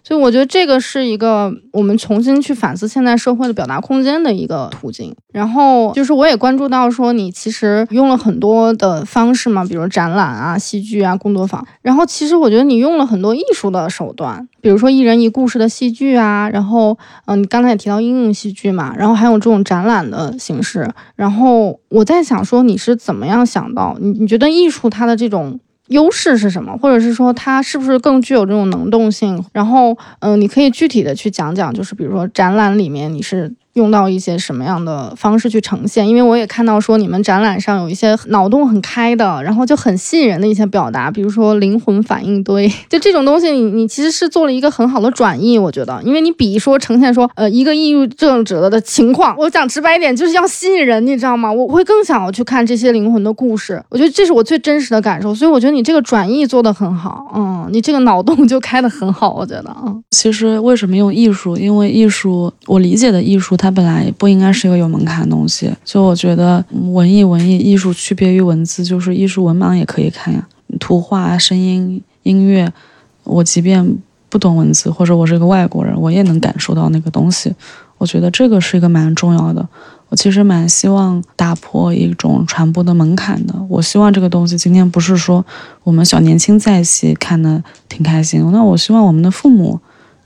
[0.07, 5.13] 所以我觉得这个是一个我们重新去反思现在社会的表达空间的一个途径。
[5.33, 11.67] 然后就是我也关注到说你其实用了很多的方式嘛，比如展览啊、戏剧啊、工作坊。
[11.81, 20.89] 然后其实我觉得你用了很多艺术的手段，比如说一人一故事的戏剧啊，然后嗯，你刚才也提到应用戏剧嘛，然后还有这种展览的形式。
[21.17, 24.11] 然后我在想说你是怎么样想到你？
[24.11, 25.59] 你觉得艺术它的这种？
[25.87, 26.77] 优势是什么？
[26.77, 29.43] 或者是说它是不是更具有这种能动性？
[29.53, 33.53] 然后，嗯，你可以具体的去讲讲，就是比如说展览里面你是。
[33.77, 36.07] 用到一些什么样的方式去呈现？
[36.07, 51.53] 因为我也看到说你们展览上有一些脑洞很开的，然后就很吸引人的一些表达，比如说灵魂反应堆， 就这种东西，你你其实是做了一个很好的转译，我觉得，因为你比说呈现说呃一个抑郁症者的情况，我讲直白一点，就是要吸引人，你知道吗？
[51.53, 61.55] 我会更想要去看这些灵魂的故事，我觉得这是我最真实的感受，所以我觉得你这个转译做的很好，嗯，你这个脑洞就开的很好，我觉得，嗯，其实为什么用艺术？
[61.55, 63.66] 因为艺术，我理解的艺术它。
[63.67, 70.47] 它本来不应该是一个有门槛的东西，就我觉得文艺文艺艺术区别于文字，就是艺术文盲也可以看呀，
[70.79, 72.71] 图画、声音、音乐，
[73.25, 73.97] 我即便
[74.29, 77.53] 不懂文字，或者我是一个外国人，我也能感受到那个东西。
[77.97, 79.67] 我觉得这个是一个蛮重要的。
[80.07, 83.53] 我其实蛮希望打破一种传播的门槛的。
[83.67, 85.45] 我希望这个东西今天不是说
[85.83, 89.77] 我们小年轻在一起看的挺开心，那我希望我们的父母，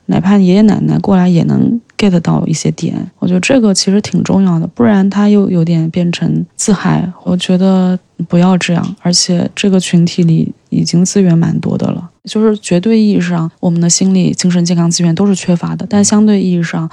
[0.06, 1.80] 哪怕爷爷奶奶过来也能。
[2.10, 2.94] Get 到一些点。
[3.18, 7.08] 我觉得这个其实挺重要的，不然他又有点变成自嗨。
[7.22, 7.98] 我觉得
[8.28, 16.90] 不要这样，而且这个群体里已经资源蛮多的了，就是绝对意义上我们的心理精神健康资源都是缺乏的，但相对意义上，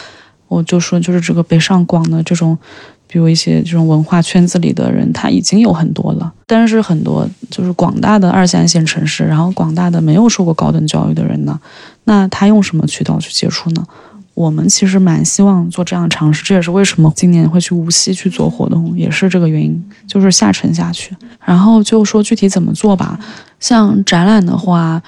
[0.47, 2.57] 我就说就是这个北上广的这种。
[3.11, 11.59] 比如一些这种文化圈子里的人，他已经有很多了，但是很多就是广大的二三线城市，然后广大的没有受过高等教育的人呢，
[12.03, 13.83] 那他用什么渠道去接触呢？
[14.39, 21.13] 我们其实蛮希望做这样尝试，这也是为什么今年会去无锡去做活动，也是这个原因，就是下沉下去。
[21.43, 23.19] 然后就说具体怎么做吧，
[23.59, 25.01] 像展览的话。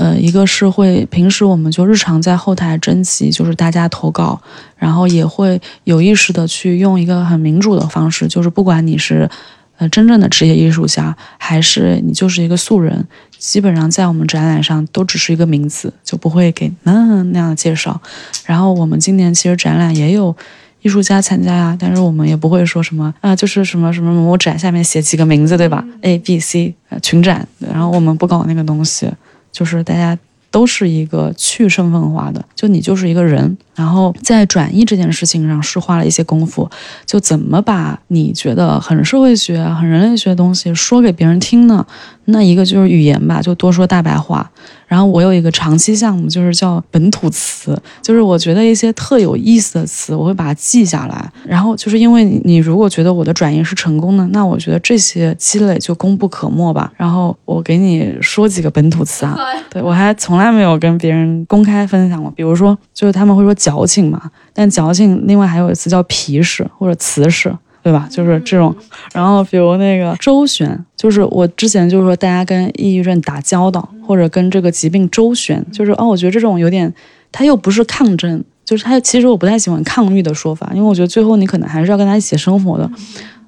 [0.00, 4.40] 呃，一个是会平时我们就日常在后台征集，就是大家投稿，
[4.76, 9.28] 然后也会有意识的去用一个很民主的方式，就是不管你是
[9.76, 13.04] 呃真正的职业艺术家，还是你就是一个素人，
[13.38, 18.00] 基本上在我们展览上都只是一个名字，就不会给那那样的介绍。
[18.44, 20.36] 然后我们今年其实展览也有
[20.82, 29.10] 艺术家参加呀，但是我们也不会说什么啊，就是什么什么某展下面写几个名字，对吧？A、B、C 群展，然后我们不搞那个东西。
[29.50, 30.16] 就是大家
[30.50, 36.68] 都是一个去身份化的，就你就是一个人，然后在转译这件事情上是花了一些功夫，
[37.06, 41.86] 就怎么把你觉得很社会学、很人类学的东西说给别人听呢？
[42.30, 44.50] 那一个就是语言吧，就多说大白话。
[44.86, 51.30] 然后我有一个长期项目，就是叫本土词，就是我觉得一些特有意思的词，我会把它记下来。
[51.46, 56.90] 然后就是因为你如果觉得我的转译是成功的，那我觉得这些积累就功不可没吧。
[56.96, 59.36] 然后我给你说几个本土词啊，
[59.70, 62.30] 对我还从来没有跟别人公开分享过。
[62.30, 67.54] 比如说，就是他们会说矫情嘛，但矫情另外还有一个词叫皮实或者瓷实。
[67.80, 68.06] 对吧？
[68.10, 68.74] 就是这种，
[69.14, 76.92] 然后比如那个周旋，就是我之前就是说，大家跟抑郁症打交道，或者跟这个疾病周旋，就是哦，我觉得这种有点，
[77.32, 82.90] 它又不是抗争，就是它其实我不太喜欢抗愈的说法，因为我觉得最后你可能还是要跟他一起生活的。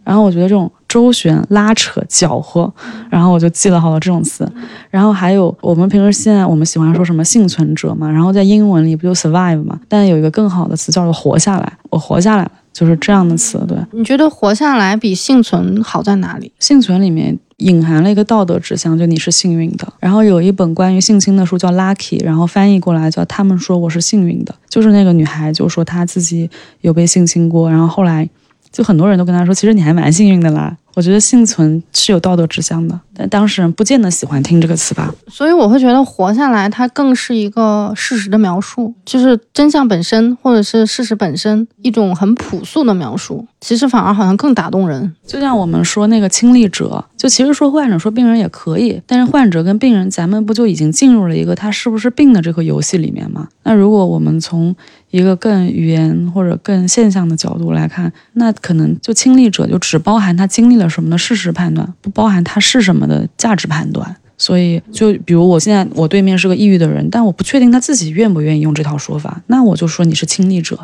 [0.04, 2.70] 然后我觉得这种周旋、拉扯、搅和，
[3.08, 4.50] 然后我就记了好多这种词。
[4.90, 9.78] 然后还有我们平时现在我们喜欢说什么幸存者嘛，然后在英文里不就 survive 嘛？
[9.88, 12.50] 但有一个更好的词叫做活下来，我活下来了。
[12.72, 13.76] 就是这样的词，对。
[13.92, 16.52] 你觉得活下来比幸存好在哪里？
[16.60, 19.92] 幸存里面隐含了一个道德指向，就你是幸运的。
[19.98, 26.48] 然后有一本关于性侵的书叫《Lucky》，然后翻译过来叫“他们说我是幸运的”，就是那个女孩就说她自己
[26.80, 28.26] 有被性侵过，然后后来
[28.72, 30.76] 就很多人都跟他说，其实你还蛮幸运的啦。
[30.96, 35.14] 我觉得幸存是有道德指向的，但当事人不见得喜欢听这个词吧。
[35.28, 43.46] 所以我会觉得活下来，它更是一个事实的描述，就是真相本身，或者是事实本身一种很朴素的描述。
[43.60, 45.14] 其实反而好像更打动人。
[45.24, 53.46] 就像我们说那个亲历者，就其实说患者说病人也可以，但是患者跟病人，咱们不就已经进入了一个他是不是病的这个游戏里面吗？
[53.62, 54.74] 那如果我们从
[55.10, 64.16] 一个更语言或者更现象的角度来看，那可能就亲历者就只包含他经历了什么的事实判断，不包含他是什么的价值判断。
[64.38, 70.78] 所以，就比如我现在我对面是个抑郁的人，但我不确定他自己愿不愿意用这套说法，那我就说你是亲历者。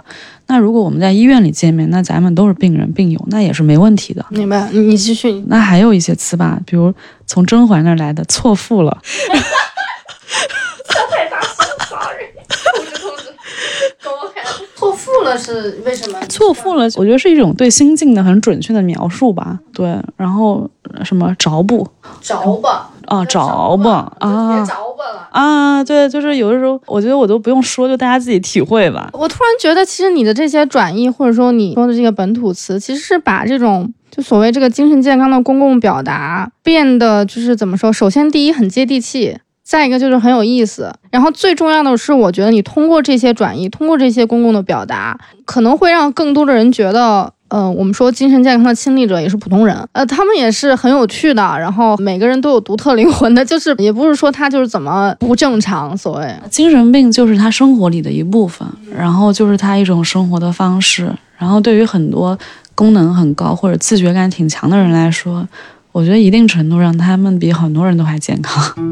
[0.49, 4.27] 那如果我们在医院里见面，那咱们都是病人病友，那也是没问题的。
[4.29, 4.69] 明白？
[4.73, 5.43] 你继续。
[5.47, 6.93] 那还有一些词吧，比如
[7.27, 9.01] 从甄嬛那儿来的错付了。
[11.11, 11.51] 太大声
[11.89, 12.27] ，sorry，
[12.75, 13.23] 控制控制，
[14.03, 14.43] 跟我开。
[14.77, 16.19] 错付了是为什么？
[16.29, 19.59] 错付了，我觉得是一种对心境的很准确的描述吧。
[19.75, 20.69] 对，然后
[21.05, 21.87] 什么着不？
[22.21, 22.91] 着吧。
[23.07, 23.39] 啊，着
[23.77, 29.09] 吧啊，着吧了啊，对，就是有的时候，我觉得我都不用说，就大家自己体会吧。
[29.13, 37.93] 我突然觉得，其实你的这些转译，或者说你说的这个本土词，其实是把这种就所谓这个精神健康的公共表达变得就是怎么说？
[37.93, 40.93] 首先，第一很接地气，再一个就是很有意思。
[41.11, 47.33] 然后最重要的是，我觉得你通过这些转译，通过这些公共的表达，可能会让更多的人觉得。
[47.49, 61.09] 嗯，我们说精神健康的亲历者也是普通人，呃，他们也是很有趣的，然后每个人都有独特灵魂的，就是也不是说他就是怎么不正常，所谓精神病就是他生活里的一部分，然后就是他一种生活的方式，
[61.39, 62.37] 然后对于很多
[62.75, 65.47] 功能很高或者自觉感挺强的人来说，
[65.97, 68.75] 我觉得一定程度上他们比很多人都还健康。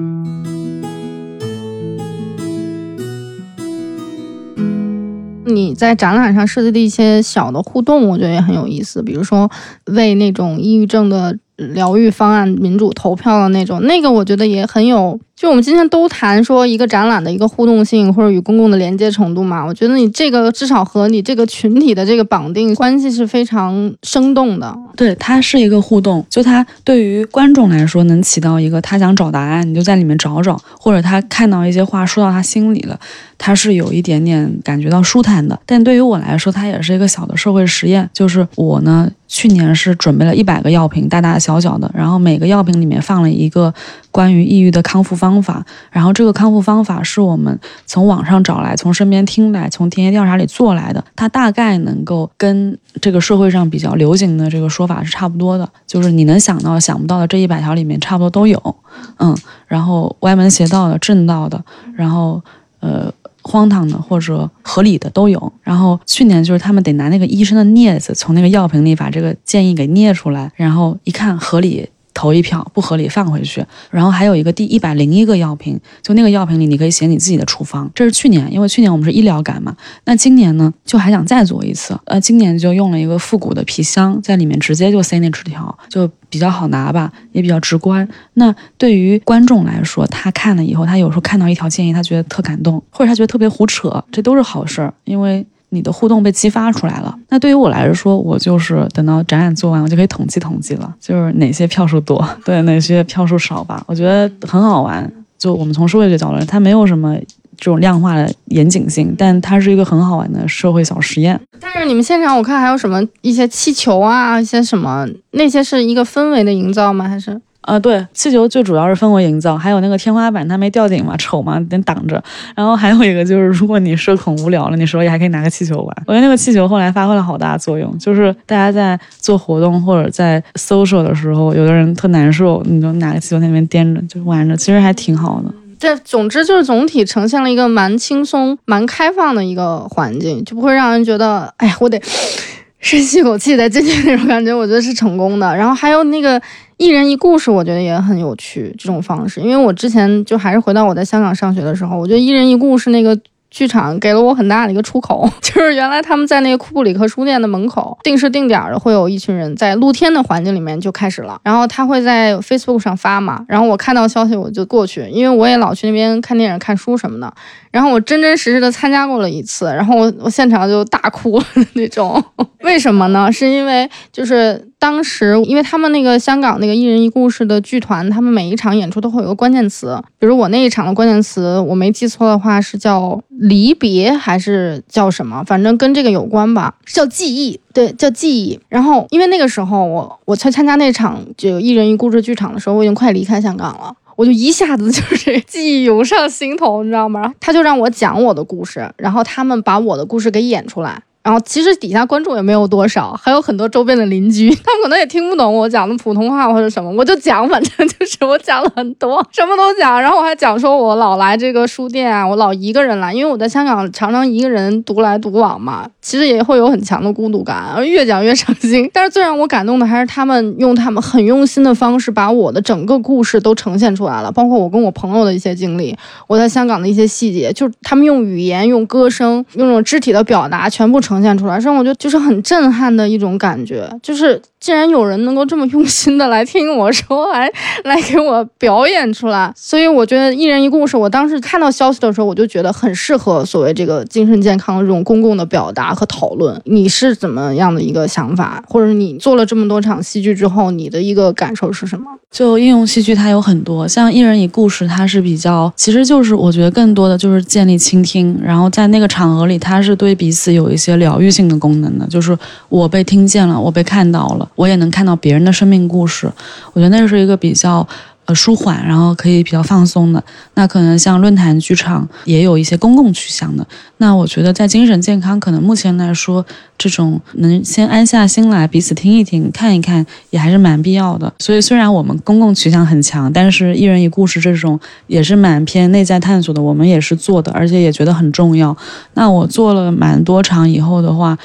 [5.44, 9.02] 你在展览上设计的一些小的互动，我觉得也很有意思。
[9.02, 9.50] 比如说，
[9.84, 24.72] 为那种抑郁症的疗愈方案民主投票的那种，那个我觉得也很有就我们今天都谈说一个展览的一个互动性或者与公共的连接程度嘛，我觉得你这个至少和你这个群体的这个绑定关系是非常生动的。
[24.96, 32.96] 对，它是一个互动，就它对于观众来说能起到一个他想找答案，你就在里面找找，或者他看到一些话说到他心里了，
[33.36, 35.58] 他是有一点点感觉到舒坦的。
[35.66, 39.10] 但对于我来说，它也是一个小的社会实验，就是我呢。
[39.26, 43.72] 去年是准备了一百个药品，大大小小的，然后每个药品里面放了一个
[44.12, 58.76] 关于抑郁的康复方方法，然后这个康复方法是我们从网上找来，从身边听来，从田野调查里做来的，它大概能够跟这个社会上比较流行的这个说法是差不多的，就是你能想到想不到的这一百条里面差不多都有，
[59.18, 59.34] 嗯，
[59.66, 61.64] 然后歪门邪道的、正道的，
[61.96, 62.42] 然后
[62.80, 63.10] 呃。
[63.46, 65.52] 荒唐的或者合理的都有。
[65.62, 71.86] 然后去年就是他们得拿那个医生的镊子从那个药瓶里把这个建议给捏出来，然后一看合理。
[72.14, 77.90] 投一票不合理放回去，然后还有一个第一百零一个药瓶，就那个药瓶里你可以写你自己的处方。
[77.94, 79.76] 这是去年，因为去年我们是医疗感嘛。
[80.04, 81.98] 那今年呢，就还想再做一次。
[82.04, 88.08] 呃，今年就用了一个复古的皮箱，在里面直接就塞那纸条，就比较好拿吧，也比较直观。
[88.34, 95.44] 那对于观众来说，他看了以后，他有时候看到一条建议，他觉得特感动，或者他觉得特别胡扯，这都是好事儿，因为。
[95.74, 103.82] 你的互动被激发出来了，那对于我来说，我就是等到展览做完，我就可以统计统计了，就是哪些票数多， 对哪些票数少吧。
[103.86, 105.12] 我觉得很好玩。
[105.36, 107.14] 就我们从社会学角度来，它没有什么
[107.58, 111.38] 这种量化的严谨性，但它是一个很好玩的社会小实验。
[111.60, 117.06] 但是你们现场我看还有什么一些气球啊，一些什么那些是一个氛围的营造吗？
[117.06, 117.38] 还是？
[117.66, 122.22] 呃，对，气球最主要是氛围营造，还有那个天花板它没吊顶嘛，丑嘛，得挡着。
[122.54, 125.96] 然后还有一个就是，如果你社恐无聊了，你手里还可以拿个气球玩。
[126.06, 135.50] 我觉得那个气球后来发挥了好大作用，就是大家在做活动或者在 social 的时候，有的人特难受，你就拿个气球在那边颠着就玩着，其实还挺好的。
[135.78, 141.98] 这总之就是总体呈现了一个蛮轻松、蛮开放的一个环境，就不会让人觉得，哎呀，我得
[142.80, 144.52] 深吸口气再进去那种感觉。
[144.52, 145.56] 我觉得是成功的。
[145.56, 146.38] 然后还有那个。
[146.76, 148.74] 一人一故事，我觉得也很有趣。
[148.78, 153.18] 这种方式，因为我之前就还是回到我在香港上学的时候，我觉得一人一故事那个。
[153.54, 167.32] 剧场给了我很大的一个出口， 就是原来他们在那个库布里克书店的门口定时定点的会有一群人在露天的环境里面就开始了，然后他会在 Facebook 上发嘛，然后我看到消息我就过去，因为我也老去那边看电影、看书什么的，
[167.70, 171.40] 然后我真真实实的参加过了一次，然后我我现场就大哭
[171.74, 172.20] 那种，
[172.64, 173.30] 为什么呢？
[173.30, 183.22] 是因为就是当时因为他们那个香港那个一人一故事的剧团，他们每一场演出都会有个关键词，比如我那一场的关键词，我没记错的话是叫。
[183.38, 185.42] 离别还是叫什么？
[185.44, 187.60] 反正跟这个有关吧，叫记忆。
[187.72, 188.60] 对，叫记忆。
[188.68, 197.20] 然后，因为那个时候我我参参加那场就一人一故事剧场的时候，我已经快离开香港了，我就一下子就是记忆涌上心头，你知道吗？
[197.20, 201.02] 然后他就让我讲我的故事，然后他们把我的故事给演出来。
[201.24, 209.98] 然后其实底下观众也没有多少，还有很多周边的邻居， 他们可能也听不懂我讲的普通话或者什么，我就讲，反正就是我讲了很多，什么都讲。
[209.98, 218.90] 然后我还讲说我老来这个书店啊，我老一个人来，因为我在香港常常一个人独来独往嘛，其实也会有很强的孤独感，而越讲越伤心。
[218.92, 225.96] 但是最让我感动的还是他们用他们很用心的方式，把我的整个故事都呈现出来了，包括我跟我朋友的一些经历，
[226.26, 231.13] 我在香港的一些细节，就他们用语言、用歌声、用这种肢体的表达，全部呈。
[231.14, 237.48] 呈现出来，让我觉得就是很震撼的一种感觉，就是竟然有人能够这么用心的来听我说，来
[237.84, 240.96] 来给我表演出来，所以我觉得一人一故事。
[240.96, 246.60] 我当时看到消息的时候，我就觉得很适合所谓这个精神健康这种公共的表达和讨论。
[246.64, 252.06] 你是怎么样的一个想法，或者你做了这么多场戏剧之后，你的一个感受是什么？
[252.34, 262.36] 就应用戏剧，它有很多，像一人一故事，它是比较，其实就是我觉得更多的就是建立倾听，然后在那个场合里，它是对彼此有一些疗愈性的功能的，就是
[262.68, 266.28] 我被听见了，我被看到了，我也能看到别人的生命故事，
[266.72, 267.86] 我觉得那是一个比较。
[268.26, 270.22] 呃，舒缓，然后可以比较放松的。
[270.54, 273.66] 那可能像论坛剧场也有一些公共取向的。
[273.98, 276.44] 那我觉得在精神健康，可能目前来说，
[276.78, 281.32] 这种能先安下心来，彼此听一听，看一看，也还是蛮必要的。
[281.38, 288.76] 所以虽然我们公共取向很强，但是一人一故事这种也是蛮偏内在探索的，我们也是做的，而且也觉得很重要。
[289.12, 291.38] 那我做了蛮多场以后的话。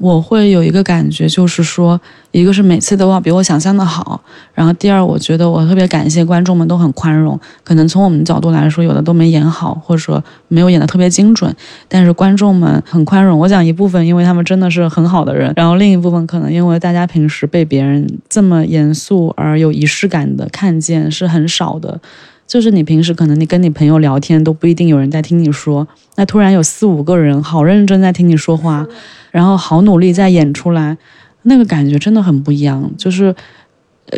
[0.00, 4.18] 我会有一个感觉，就是说，一个是每次都要比我想象的好，
[4.54, 7.38] 然后第二，我觉得我特别感谢观众们都很宽容。
[7.62, 11.54] 可能从我们角度来说，有的都没演好，或者说没有演的特别精准，
[11.86, 13.38] 但是观众们很宽容。
[13.38, 22.00] 我讲一部分，因为他们真的是很好的人，然后另一部分可能因为大家平时被别人这么严肃而有仪式感的看见是很少的。
[22.46, 25.86] 就是你平时可能你跟你朋友聊天都不一定有人在听你说，
[26.16, 28.84] 那突然有四五个人好认真在听你说话，
[29.30, 30.96] 然后好努力再演出来，
[31.42, 32.90] 那个感觉真的很不一样。
[32.96, 33.34] 就是，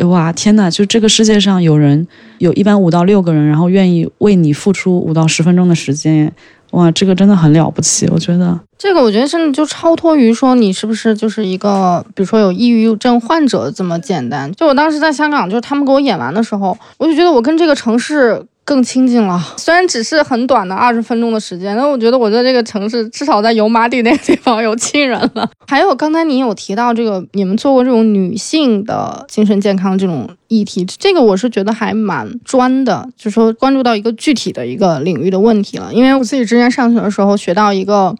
[0.01, 2.07] 哇，天呐，就这个世界上有人
[2.39, 6.33] 有一般五到六个人，然后愿意为你付出五到十分钟的时间，
[6.71, 8.59] 哇，这个真的很了不起，我觉得。
[8.77, 14.51] 这个我觉得甚至就超脱于说你是不是就是一个，比如说有抑郁症患者这么简单。
[14.53, 19.39] 就我当时在香港，就是他们给我演完的时候，我就觉得我跟这个城市更亲近了。
[19.57, 25.49] 虽然只是很短的二十分钟的时间，但我觉得我在这个城市至少在油麻地那个地方有亲人了。
[25.67, 35.93] 还有刚才你有提到这个，你们做过这种女性的精神健康这种议题，这个我是觉得还蛮专的，就是说关注到一个具体的一个领域的问题了。
[35.93, 38.15] 因为我自己之前上学的时候学到一个。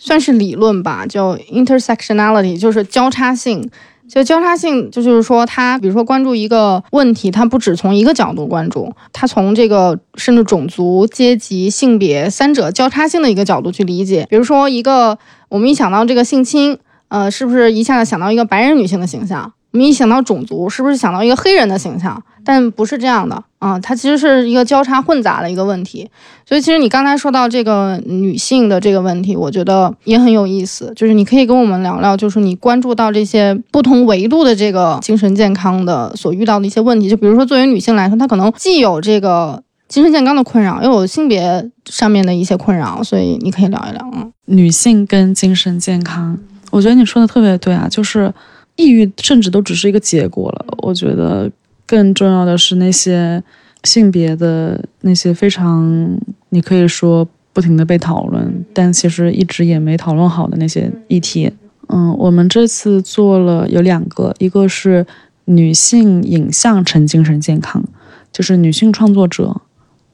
[0.00, 3.68] 算是理论吧，叫 intersectionality，就是交叉性。
[4.08, 14.26] 就交叉性，就就是说，他比如说关注一个问题，他不只从一个角度关注，他从这个甚至种族、阶级、性别三者交叉性的一个角度去理解。
[14.30, 16.78] 比如说，一个我们一想到这个性侵，
[17.08, 19.52] 呃，是不是一下子想到一个白人女性的形象？
[19.72, 22.22] 我们一想到种族，是不是想到一个黑人的形象？
[22.42, 26.08] 但不是这样的啊，它其实是一个交叉混杂的一个问题。
[26.46, 30.92] 所以，其实你刚才说到这个女性的这个问题，我觉得也很有意思。
[30.94, 37.08] 就是你可以跟我们聊聊，就是你关注到这些不同维度的这个精神健康的所遇到的一些问题。
[37.08, 43.02] 就比如说，作为女性来说，她可能既有这个精神健康的困扰，又有性别上面的一些困扰。
[43.02, 46.38] 所以你可以聊一聊啊，女性跟精神健康，
[46.70, 48.32] 我觉得你说的特别对啊，就是
[48.76, 50.64] 抑郁甚至都只是一个结果了。
[50.78, 51.50] 我觉得。
[51.88, 53.42] 更重要的是那些
[53.82, 56.20] 性别的那些非常，
[56.50, 61.50] 你可以说不停的被讨论，但其实一直也没讨论好的那些议题。
[61.88, 65.06] 嗯，我们这次做了有两个，一个是
[65.46, 67.82] 女性影像成精神健康，
[68.30, 69.62] 就是女性创作者，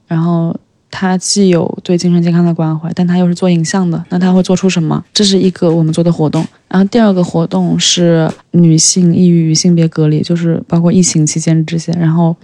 [0.07, 0.57] 然后。
[0.97, 5.05] 他既有对精神健康的关怀，但他又是做影像的，那他会做出什么？
[5.13, 6.47] 这是一个我们做的活动。
[6.69, 11.91] 然后第二个活动是女性抑郁与性别隔离，就是包括疫情期间这些。
[11.95, 12.37] 然后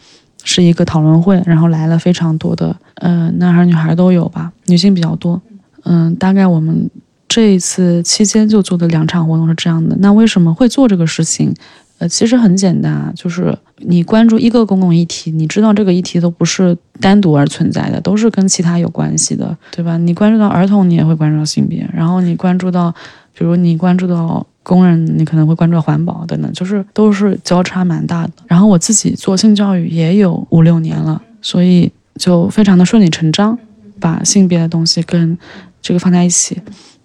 [0.42, 5.40] 是一个讨论会，然后来了非常多的，呃，男孩女孩都有吧，女性比较多。
[5.84, 6.90] 嗯，大概我们
[7.28, 9.96] 这一次期间就做的两场活动是这样的。
[10.00, 11.54] 那为什么会做这个事情？
[12.00, 19.98] 呃，其实很简单啊，就是你关注一个公共议题，你知道这个议题都不是单独而存在的，都是跟其他有关系的，对吧？
[19.98, 22.90] 你关注到儿童，你也会关注到性别，然后你关注到，
[23.34, 28.32] 比如你关注到工人，你可能会关注到环保等等，就是都是交叉蛮大的。
[28.46, 33.58] 然后我自己做性教育也有五六年了，所以就非常的顺理成章，
[34.00, 35.36] 把性别的东西跟
[35.82, 36.58] 这个放在一起。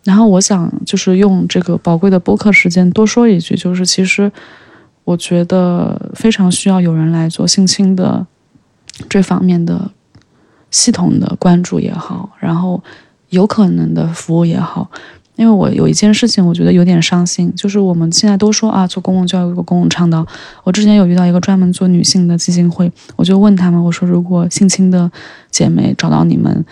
[0.05, 4.31] 然后我想就是用这个宝贵的播客时间多说一句，就是其实。
[5.05, 8.27] 我觉得非常需要有人来做性侵的
[9.07, 9.91] 这方面的
[10.69, 12.83] 系统的关注也好，然后
[13.29, 14.91] 有可能的服务也好。
[15.35, 20.25] 因为我有一件事情，我觉得有点伤心，就是我们现在都说啊，做公共教育、做公共倡导。
[20.63, 25.11] 我之前有遇到一个专门做女性的基金会，我就问他们，我说如果性侵的
[25.51, 26.63] 姐妹找到你们，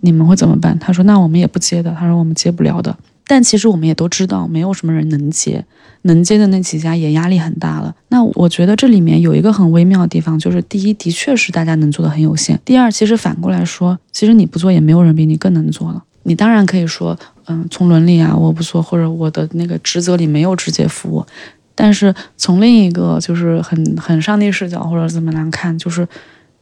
[0.00, 0.78] 你们会怎么办？
[0.78, 2.96] 他说那我们也不接的，他说我们接不了的。
[3.30, 5.64] 但其实我们也都知道，没有什么人能接。
[6.02, 7.94] 能接的那几家也压力很大了。
[8.08, 16.02] 那我觉得这里面有一个很微妙的地方，就是第一，的确是大家能做的很有限；第二，其实反过来说，其实你不做，也没有人比你更能做了。
[16.24, 17.16] 你当然可以说，
[17.46, 21.24] 嗯，从伦理啊，我不做，或者我的那个职责里没有直接服务。
[21.76, 26.08] 但是从另一个就是很很上帝视角或者怎么来看，就是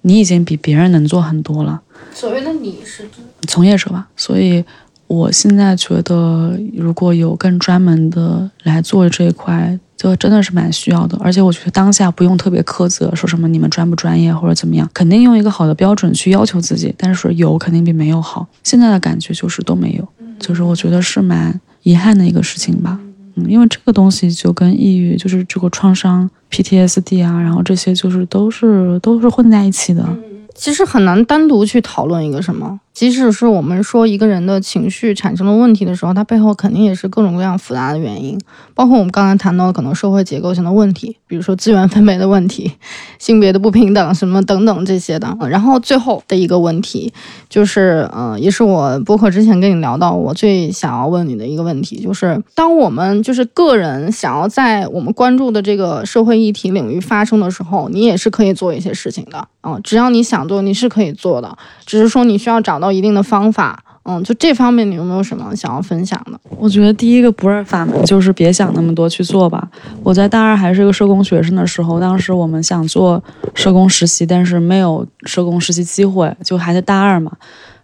[0.02, 1.80] 你已经比别人能做很多了。
[2.12, 3.08] 所谓的你是
[3.46, 4.62] 从业者吧，所以。
[5.08, 11.18] 我现在觉得，如果有更专门的来做这一块，就真的是蛮需要的。
[11.20, 16.94] 而且我觉得当下不用特别苛责，说什么你们专不专业或者怎么样，肯定用一个好的标准去要求自己。
[16.98, 18.46] 但是有肯定比没有好。
[18.62, 20.06] 现在的感觉就是都没有，
[20.38, 23.00] 就是我觉得是蛮遗憾的一个事情吧。
[23.36, 30.06] 嗯，因为这个东西就跟抑郁，就是这个创伤 PTSD 啊，然后这些就是都是都是混在一起的。
[30.54, 32.78] 其实很难单独去讨论一个什么。
[32.98, 38.36] 即使是我们说一个人的情绪产生了问题的时候，它背后肯定也是各种各样复杂的原因，
[38.74, 42.72] 包括我们刚才谈到可能社会结构性的问题，比如说资源分配的问题、
[43.20, 45.32] 性别的不平等什么等等这些的。
[45.48, 47.12] 然后最后的一个问题
[47.48, 62.87] 就是，呃，也是我播客之前跟你聊到，我最想要问你的一个问题，就是当我们就是个人想要在我们关注的这个社会议题领域发生的时候，你也是可以做一些事情的啊，只要你想做，你是可以做的，只是说你需要找到。
[62.92, 66.38] 一定的方法，嗯，就这方面你有没有什么想要分享的？
[66.56, 69.68] 我觉得第一个不二法门就是别想那么多，去做吧。
[70.02, 73.22] 我在大二还是一个社工学生的时候，当时我们想做
[73.54, 77.32] 社工实习，但是没有社工实习机会，就还在大二嘛。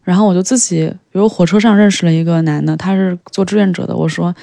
[0.03, 3.97] 然后我就自己，比如火车上认识了一个男的，他是做志愿者的。
[3.97, 4.35] 我说，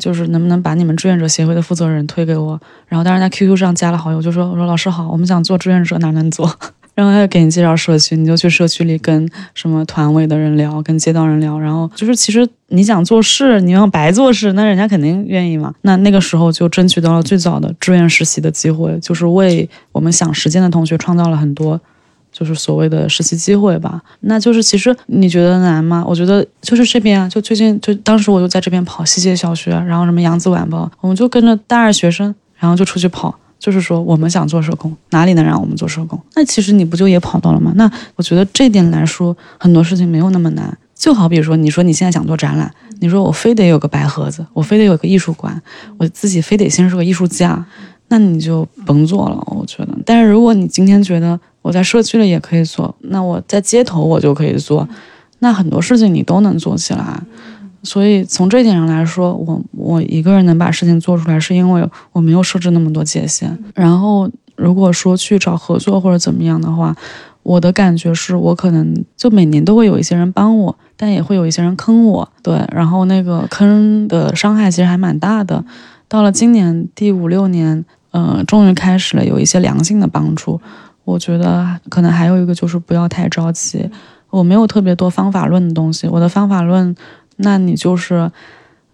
[0.00, 2.60] 就是能不能把你们志愿者协会的负责人推给我？
[2.88, 6.52] 然后当时在 QQ 上加了好友，就说我说老师好，我们想做志愿者，哪能做？
[6.98, 11.56] 然后他就给你介绍社区，你就去社区里跟什么团委的人聊，跟街道人聊。
[11.56, 15.72] 然后就是其实你想做事，你要白做事，那人家肯定愿意嘛。
[15.82, 21.80] 那那个时候就争取到了最早的志愿实习的机会，就是为我们想实践的同学创造了很多。
[22.30, 26.04] 就是所谓的实习机会吧，那就是其实你觉得难吗？
[26.06, 36.20] 我觉得就是这边啊，就最近就当时我就在这边跑西街小学，然后什么扬子晚报，我们就跟着大二学生，然后就出去跑，就是说我们想做社工，哪里能让我们做社工？
[36.34, 37.72] 那其实你不就也跑到了吗？
[37.76, 40.76] 那我觉得这点来说，很多事情没有那么难。
[40.94, 45.60] 就好比说，你说你现在想做展览，你说我非得有个白盒子，我非得有个艺术馆，
[45.96, 47.64] 我自己非得先是个艺术家，
[48.08, 49.40] 那你就甭做了。
[49.46, 54.88] 我觉得，但是如果你今天觉得，我在社区里也可以做，那我在街头我就可以做，
[55.38, 57.22] 那很多事情你都能做起来。
[57.88, 63.58] 所以从这一点上来说，我我一个人能把事情做出来，是因为我没有设置那么多界限。
[63.74, 66.94] 然后如果说去找合作或者怎么样的话，
[67.42, 72.28] 我的感觉是我可能就每年都会有一些人帮我，但也会有一些人坑我。
[72.42, 75.64] 对，然后那个坑的伤害其实还蛮大的。
[76.08, 80.60] 到了今年第五六年，呃，终于开始了有一些良性的帮助。
[81.04, 83.88] 我觉得可能还有一个就是不要太着急。
[84.28, 86.94] 我没有特别多方法论的东西，我的方法论，
[87.38, 88.30] 那你就是，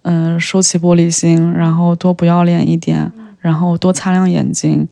[0.02, 4.88] 嗯，收起玻璃心，然后多不要脸一点，然后多擦亮眼睛，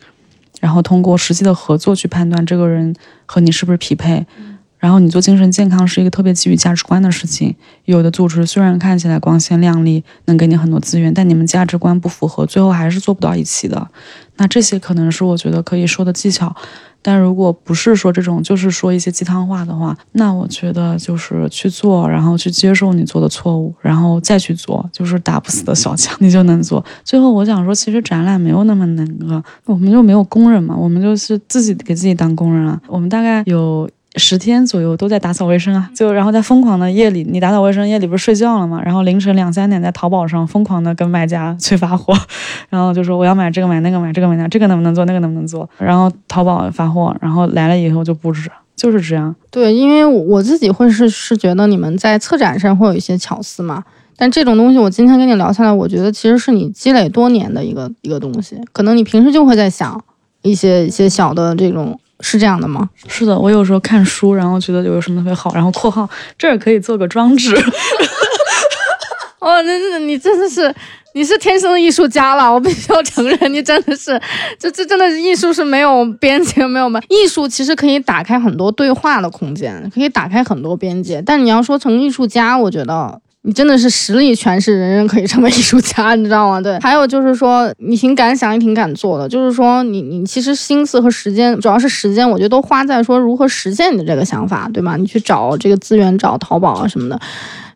[0.61, 2.95] 然后通过实际的合作去判断这个人
[3.25, 4.27] 和你是不是匹配。
[4.79, 7.55] 然后你做精神健康是一个特别基于价值观的事情。
[7.85, 13.89] 有的组织虽然看起来光鲜亮丽，能给你很多资源，但你们价值观不符合，最后还是做不到一起的。
[14.39, 16.57] 那这些可能是我觉得可以说的技巧。
[17.03, 26.85] 但如果不是说这种，就是说一些鸡汤话的话，那我觉得就是去做，然后去接受你做的错误，然后再去做，就是打不死的小强，你就能做。
[27.05, 32.81] 最后我想说，其实展览没有那么难个，我们就没有工人嘛，我们就是自己给自己当工人啊。
[32.87, 33.91] 我们大概有。
[34.17, 38.79] 十天左右都在打扫卫生啊，就然后在疯狂的夜里，你打扫卫生夜里不是睡觉了吗？
[38.85, 42.15] 然后凌晨两三点在淘宝上疯狂的跟卖家催发货，
[42.69, 45.67] 然后就说我要买这个买那个买这个买那，这个能不能做那个能不能做？
[45.79, 49.35] 然后淘宝发货，然后来了以后就布置，就是这样。
[49.51, 53.83] 对，因为我自己会是是觉得你们在策展上会有一些巧思嘛，
[54.19, 60.05] 但这种东西我今天跟你聊下来，我觉得其实是你积累多年的一个一个东西，可能你平时就会在想
[60.43, 61.99] 一些一些小的这种。
[62.23, 62.89] 是这样的吗？
[63.09, 66.09] 是的，我有时候看书，然后觉得有什么特别好，然后括号
[66.39, 67.55] 这儿可以做个装置。
[69.41, 70.73] 哦，那那你真的是，
[71.15, 74.19] 你是天生的艺术家了，我必须要承认，你真的是，
[74.57, 77.01] 这这真的是艺术是没有边界，没有吗？
[77.09, 83.21] 艺术其实可以打开很多对话的空间，可以打开很多边界，但你要说成艺术家，我觉得。
[83.45, 86.61] 你真的是实力诠释，人人可以成为 艺术家，你知道吗？
[86.61, 89.29] 对，还有就是说，你挺敢想，也挺敢做的。
[89.29, 94.97] 就是说，你你其实心思和时间，主要是时间，我觉得都花在说如何实现你的这个想法，对吗？
[94.97, 97.21] 你去找这个资源，找淘宝啊什么的。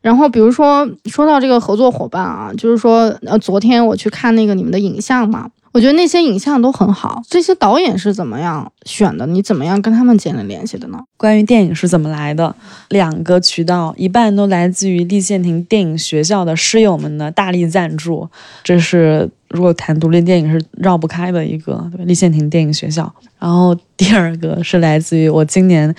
[0.01, 5.49] 然后，比如说说到这个合作伙伴啊，就是说，呃，昨天我去看那个你们的影像嘛。
[5.77, 9.27] 我觉得那些影像都很好，这些导演是怎么样选的？
[9.27, 10.99] 你怎么样跟他们建立联系的呢？
[11.19, 12.57] 关于电影是怎么来的，
[12.89, 18.27] 两个渠道，一半都来自于立宪亭电影学校的师友们的大力赞助，
[18.65, 23.15] 这是如果谈独立电影是绕不开的一个对立宪亭电影学校。
[23.39, 25.95] 然后第二个是来自于我今年，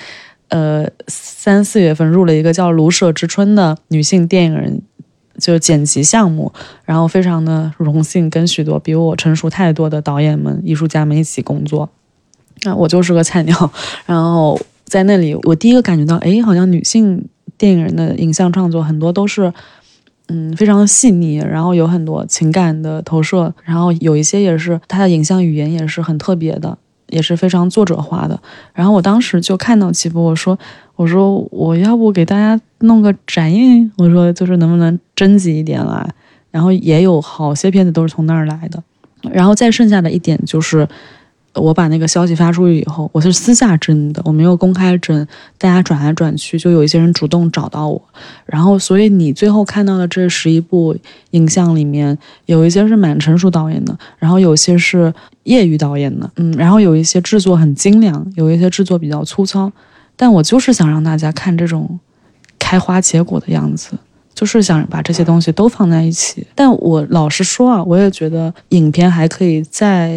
[0.48, 4.82] 呃三四月份入了一个叫卢舍之春的女性电影人。
[5.38, 6.52] 就是剪辑项目，
[6.84, 11.90] 然后非常的荣幸跟许多比我成熟太多的导演们、艺术家们一起工作。
[12.64, 13.72] 那我就是个菜鸟，
[14.06, 17.28] 然后在那里，我第一个感觉到，哎，好像女性
[17.58, 19.54] 电影人的影像创作很多都是，
[20.28, 26.78] 嗯，非常的细腻，然后有很多情感的投射，然后有一些也是它的影像语言也是很特别的。
[27.08, 28.40] 也是非常作者化的。
[28.74, 30.58] 然后我当时就看到齐博，我说
[30.96, 33.92] ：“我说我要不给大家弄个展映？
[33.98, 36.10] 我说就是能不能征集一点来？
[36.52, 38.84] 然后也有好些片子都是从那儿来的。
[39.32, 40.88] 然后再剩下的一点就是。”
[41.60, 45.28] 我把那个消息发出去以后，我是私下征的，我没有公开征，
[45.58, 48.02] 大家转来转去，就有一些人主动找到我，
[48.46, 50.96] 然后所以你最后看到的这十一部
[51.32, 59.72] 影像里面，有一些是蛮成熟导演的，然后有些是业余导演的，嗯，然后有一些制作很精良，有一些制作比较粗糙，
[60.16, 62.00] 但我就是想让大家看这种。
[62.60, 63.92] 开花结果的样子。
[64.38, 70.16] 就是想把这些东西都放在一起，但我老实说啊，我也觉得影片还可以再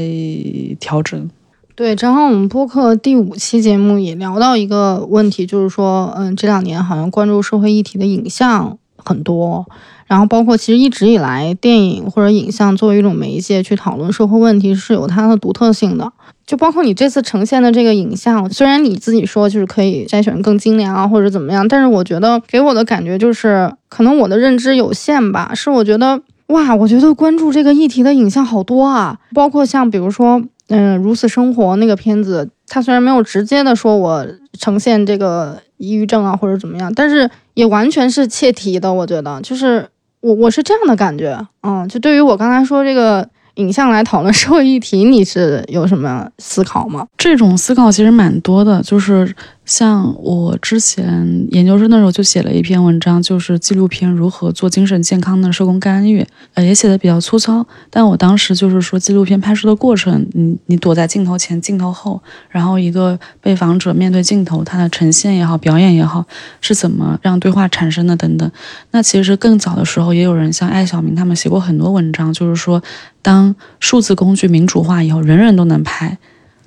[0.79, 1.31] 调整。
[1.75, 9.67] 对，正好我们播客第五期节目也聊到一个问题，就是说，嗯，这两年好像关注社会议题的影像很多，
[10.11, 16.11] 然后包括其实一直以来电影或者影像作为一种媒介去讨论社会问题是有它的独特性的。
[16.45, 25.53] 就包括你这次呈现的这个影像，虽然你自己说就是可以筛选更精良啊，或者怎么样，但是我觉得给我的感觉就是，可能我的认知有限吧。
[25.55, 34.27] 是我觉得，哇，我觉得关注这个议题的影像好多啊，包括像比如说，嗯，如此生活那个片子，它虽然没有直接的说我
[34.59, 38.93] 呈现这个抑郁症啊或者怎么样，但是也完全是切题的。
[38.93, 39.89] 我觉得就是
[40.21, 43.29] 我我是这样的感觉，嗯，就对于我刚才说这个。
[43.57, 47.07] 影像来讨论社会议题，你是有什么思考吗？
[47.19, 49.35] 这种思考其实蛮多的，就是。
[49.71, 57.65] 像我之前研究生的时候就写了一篇文章，就是纪录片如何做精神健康的社工干预，呃，也写的比较粗糙。
[57.89, 66.27] 但我当时就是说，纪录片拍摄的过程，你你躲在镜头前、镜头后，然后一个被访者面对镜头，他的呈现也好、表演也好，
[66.61, 68.51] 是怎么让对话产生的等等。
[68.91, 72.83] 那其实更早的时候，也有人像艾小明他们写过很多文章，就是说，
[73.23, 76.19] 当数字工具民主化以后，人人都能拍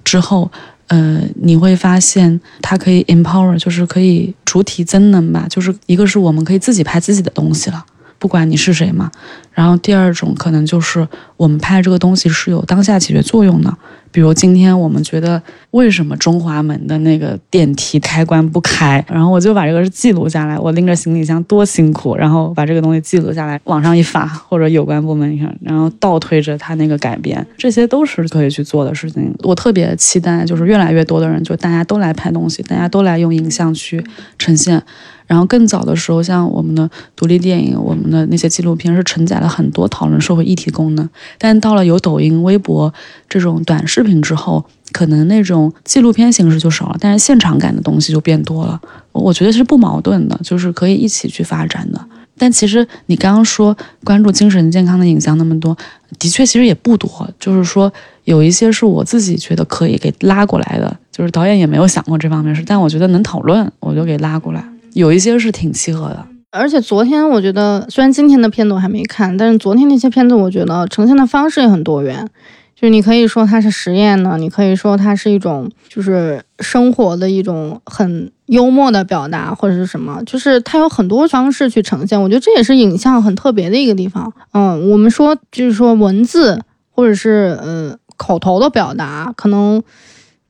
[0.06, 0.50] 之后。
[0.88, 7.86] 呃，你会发现它可以 empower，就是可以主体增能吧，就是一个是我们可以自己拍自己的东西了，
[8.24, 9.12] 不管你是谁嘛。
[9.52, 11.06] 然后第二种可能就是
[11.36, 13.78] 我们拍这个东西是有当下解决作用的。
[14.14, 29.36] 比如今天我们觉得为什么中华门的那个电梯开关不开，然后我就把这个记录下来，我拎着行李箱多辛苦，然后把这个东西记录下来，网上一发或者有关部门你看，然后倒推着他那个改变，这些都是可以去做的事情。
[29.40, 34.04] 我特别期待就是越来越多的人，就大家都来拍东西，大家都来用影像去
[34.38, 34.82] 呈现。
[35.26, 41.10] 然后更早的时候，像我们的独立电影，我们的那些纪录片是承载了很多讨论社会议题功能。
[41.38, 42.94] 但到了有抖音、微博
[43.30, 48.80] 这种短视频之后，可能那种纪录片形式就少了，但是现场感的东西就变多了。
[49.12, 52.00] 我觉得是不矛盾的，就是可以一起去发展的。
[52.36, 55.78] 但其实你刚刚说关注精神健康的影像那么多，
[56.18, 57.30] 的确其实也不多。
[57.40, 57.92] 就是说
[58.24, 64.66] 有一些是我自己觉得可以给拉过来的，就是导演也没有想过这方面事，但我觉得能讨论，我就给拉过来。
[64.94, 72.30] 有一些是挺契合的，而且昨天我觉得，虽然今天的片子我还没看，但是昨天那些片子我觉得呈现的方式也很多元。
[72.76, 82.22] 就是你可以说它是实验呢，你可以说它是一种就是生活的一种很幽默的表达，或者是什么，就是它有很多方式去呈现。
[82.22, 84.34] 我觉得这也是影像很特别的一个地方。
[84.52, 89.82] 嗯，我们说就是说文字或者是呃口头的表达可能。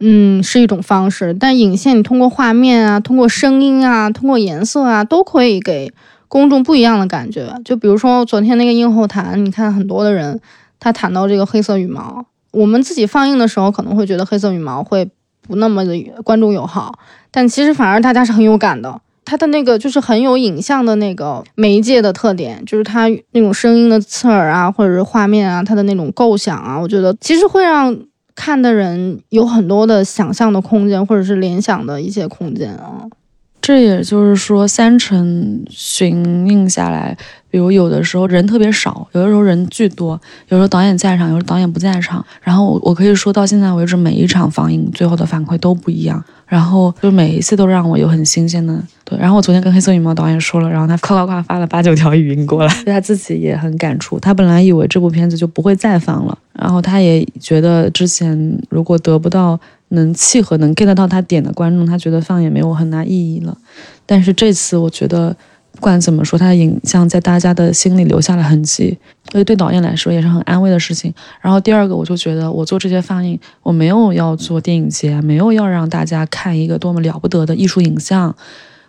[0.05, 5.93] 嗯，是一种方式，但影线你通过画面啊，通过声音啊，通过颜色啊，都可以给
[6.27, 7.55] 公众不一样的感觉。
[7.63, 10.41] 就比如说昨天那个映后谈，你看很多的人
[10.77, 15.09] 他谈到这个黑色羽毛，我们自己放映的时候可能会觉得黑色羽毛会
[15.47, 16.99] 不那么的观众友好，
[17.31, 18.99] 但其实反而大家是很有感的。
[19.23, 27.97] 它的那个就是很有影像的那个媒介的特点，就是它那种声音的刺耳啊，或者是画面啊，它的那种构想啊，我觉得其实会让。
[28.35, 33.05] 看的人有很多的想象的空间，或者是联想的一些空间啊。
[33.61, 37.17] 这也就是说，三城巡映下来，
[37.49, 40.19] 比如有的时候人特别少，有的时候人巨多，
[40.49, 42.25] 有时候导演在场，有时候导演不在场。
[42.41, 46.21] 然后我我可以说到现在为止，每一场放映最后的反馈都不一样。
[46.53, 54.19] 然后就每一次都让我有很新鲜的对，然后我昨天跟黑色羽毛导演说了，然后他夸夸夸发了八九条语音过来，他自己也很感触。
[54.19, 63.57] 他本来以为这部片子就不会再放了，然后他也觉得之前如果得不到能契合、能 get 到他点的观众，他觉得放也没有很大意义了。
[64.05, 65.35] 但是这次我觉得。
[65.73, 68.97] 不管怎么说，他的影像在大家的心里留下了痕迹，
[69.31, 71.13] 所以对导演来说也是很安慰的事情。
[71.41, 78.33] 然后第二个，我就觉得我做这些放映，我没有要做电影节，没有要让大家看一个多么了不得的艺术影像，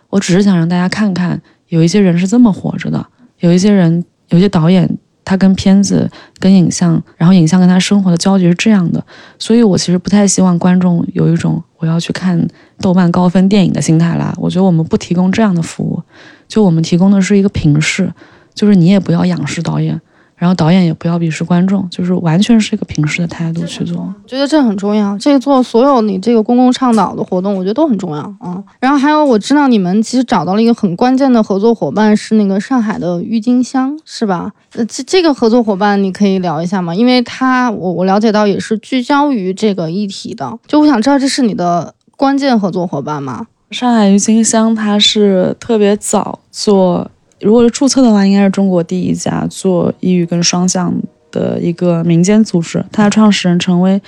[0.09, 3.05] 我只是想让大家看看，有一些人是这么活着的，
[3.39, 4.97] 有一些人，有些导演。
[5.27, 6.07] 他跟片子、
[6.37, 9.03] 跟影像，然后影像跟他生活的交集是这样的，
[9.39, 12.47] 所以我其实不太希望观众有一种我要去看
[12.79, 14.33] 豆瓣高分电影的心态啦。
[14.37, 16.01] 我觉得我们不提供这样的服务，
[16.47, 18.11] 就我们提供的是一个平视，
[18.55, 20.01] 就是你也不要仰视导演。
[20.35, 23.97] 然后导演也不要鄙视观众，就是完全是一个平视的态度去做。
[24.01, 28.61] 我觉得这很重要，这个做所有你这个公共倡导的活动，我觉得都很重要嗯。
[28.79, 34.51] 然后还有，我知道你们其实找到了一个很关键的合作伙伴，是那个上海的郁金香，是吧？
[34.73, 36.93] 呃，这这个合作伙伴你可以聊一下吗？
[36.93, 43.47] 因为他我我了解到也是聚焦于这个议题的，就我想知道这是你的关键合作伙伴吗？
[43.71, 47.09] 上海郁金香它是特别早做，
[47.41, 50.93] 如果是注册的话，应该是中国第一家做抑郁跟双向
[51.31, 52.83] 的一个民间组织。
[52.91, 54.01] 它的创始人陈薇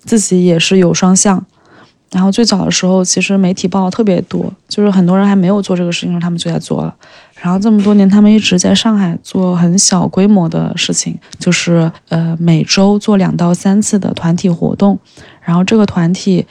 [0.00, 1.44] 自己也是有双向。
[2.10, 6.94] 然后最早的时候，其实媒体报道特别多，就是很多人还没有做这个事情时，他们就在做了。
[7.40, 14.98] 然后这么多年，他们一直在上海做很小规模的事情，就是呃每周做两到三次的团体活动。
[15.40, 16.44] 然后这个团体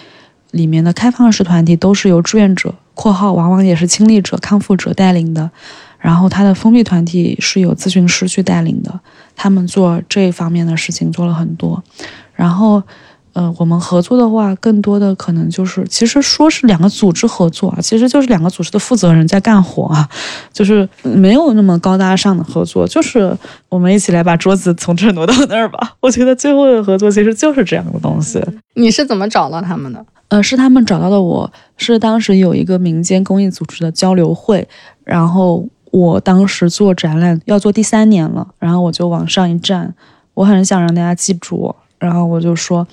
[0.50, 5.52] 里面的开放式团体都是由志愿者（括号往往也是亲历者、康复者）带领的。
[6.02, 9.00] 然后他的封闭团体是有咨询师去带领的，
[9.36, 11.82] 他们做这方面的事情做了很多。
[12.36, 12.84] 然后。
[13.34, 20.06] 呃，我们合作的话，更多的可能就是，其实说是两个组织合作啊，其实就是两个组织的负责人在干活啊，
[20.52, 23.34] 就是没有那么高大上的合作，就是
[23.70, 25.94] 我们一起来把桌子从这儿挪到那儿吧。
[26.02, 28.38] 我觉得最后的合作其实就是这样的东西。
[28.74, 30.06] 你是怎么找到他们的？
[30.28, 31.22] 呃，是他们找到的。
[31.22, 34.68] 我是当时有一个民间公益组织的交流会，
[35.06, 39.94] 然后我当时做展览要做第三年了，然后我就往上一站，
[40.34, 42.88] 我很想让大家记住我，然后我就说。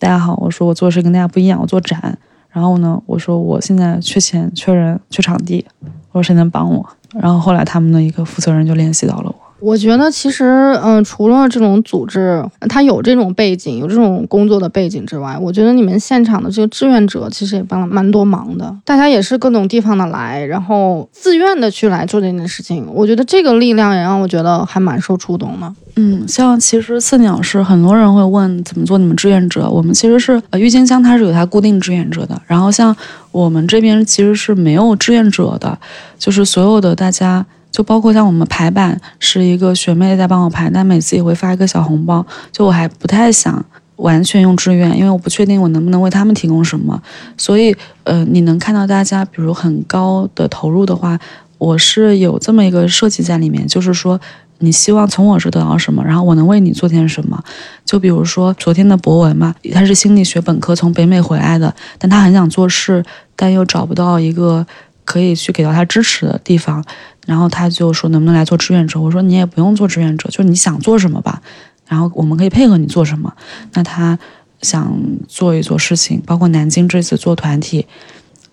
[0.00, 2.16] 大家好，我说我做事跟大家不一样，我做展。
[2.50, 5.66] 然后呢，我说我现在缺钱、缺人、缺场地，
[6.12, 6.88] 我说谁能帮我？
[7.14, 9.34] 然后后来他们的一个负责人就联系到了我。
[9.60, 10.44] 我觉得其实，
[10.84, 18.72] 嗯，除了这种组织，它有这种背景，有这种工作的背景之外，我觉得你们现场的这个志愿者其实也帮了蛮多忙的。
[18.84, 22.86] 大家也是各种地方的来，然后自愿的去来做这件事情。
[22.92, 25.74] 我觉得这个力量也让我觉得还蛮受触动的。
[25.96, 32.96] 嗯，像其实四鸟是很多人会问怎么做你们志愿者，我们其实是呃郁金香它是有它固定志愿者的，然后像
[33.32, 35.76] 我们这边其实是没有志愿者的，
[36.16, 37.44] 就是所有的大家。
[37.70, 42.24] 就包括像我们排版是一个学妹在帮我排，但每次也会发一个小红包。
[42.50, 43.64] 就我还不太想
[43.96, 47.00] 完全用志愿，因为我不确定我能不能为他们提供什么。
[47.36, 51.18] 所以，呃，你能看到大家比如很高的投入的话，
[51.58, 54.20] 我是有这么一个设计在里面，就是说
[54.58, 57.42] 你希望从我这得到什么，然后我能为你做点什么。
[57.84, 63.04] 就比如说昨天的博文嘛，他是心理学本科从北美回来的，但他很想做事，
[63.34, 64.64] 但又找不到一个
[65.08, 66.84] 可以去给到他支持的地方。
[67.26, 69.00] 然后他就说能不能来做志愿者？
[69.00, 71.40] 我说你也不用做志愿者，就是你想做什么吧，
[71.86, 73.32] 然后我们可以配合你做什么。
[73.72, 74.18] 那他
[74.62, 77.86] 想做一做事情，包括南京这次做团体，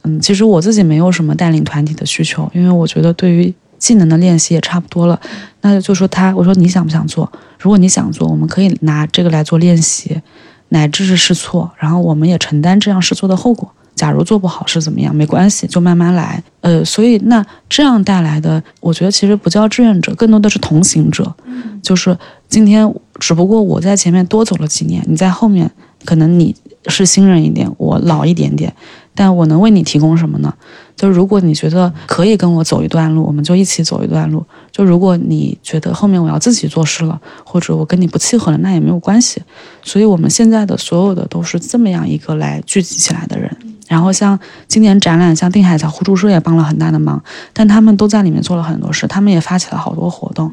[0.03, 5.19] 嗯，其实我自己没有什么带领团体的需求，因为我觉得对于技能的练习也差不多了。
[5.61, 7.31] 那就说他，我说你想不想做？
[7.57, 10.21] 如果你想做，我们可以拿这个来做练习，
[10.69, 13.71] 乃至是试错，然后我们也承担这样试错的后果。
[13.95, 15.15] 假如做不好是怎么样？
[15.15, 16.43] 没关系，就慢慢来。
[16.61, 21.33] 呃，所以那这样带来的，我觉得其实不叫志愿者，更多的是同行者。
[21.45, 22.17] 嗯，就是
[22.49, 25.71] 今天只不过我在前面多走了几年，你在后面，
[26.03, 26.53] 可能你
[26.87, 28.73] 是新人一点，我老一点点，
[29.13, 30.53] 但我能为你提供什么呢？
[30.95, 34.43] 就如果你觉得可以跟我走一段路，我们就一起走一段路。
[34.71, 39.41] 就如果你觉得后面我要自己做事了，或者我跟你不契合了，那也没有关系。
[39.83, 43.55] 所以我们现在的所有的都是这么样一个来聚集起来的人。
[43.87, 47.21] 然后像今年展览，像定海桥互助社也帮了很大的忙，
[47.53, 50.51] 但他们都在里面做了很多事，他们也发起了好多活动。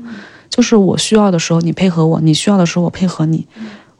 [0.50, 3.46] 就是我需要的时候你配合我，你需要的时候我配合你。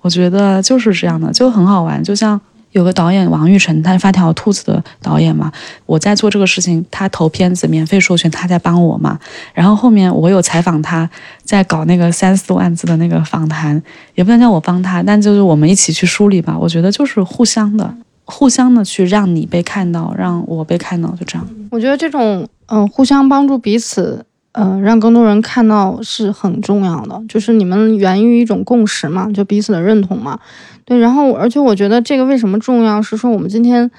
[0.03, 2.03] 我觉得就是这样的，就很好玩。
[2.05, 2.39] 就像
[2.72, 5.51] 有个导演王玉成，他是发条兔子的导演嘛，
[5.87, 9.18] 我在做这个事情，他投片子免费授权，他在帮我嘛。
[9.55, 11.09] 然后后面我有采访他，
[11.45, 13.80] 在搞那个三四万字的那个访谈，
[14.14, 16.59] 也不能叫我帮他，但就是我们一起去梳理吧。
[16.59, 17.95] 我觉得就是互相的。
[18.25, 21.47] 互相的去让你被看到，让我被看到，就这样。
[21.70, 27.23] 我觉得这种嗯，互相帮助彼此，嗯，让更多人看到是很重要的。
[27.29, 30.39] 就是你们源于一种共识嘛，就彼此的认同嘛。
[30.85, 33.91] 对，然后而且我觉得这个为什么重要，是说我们今天。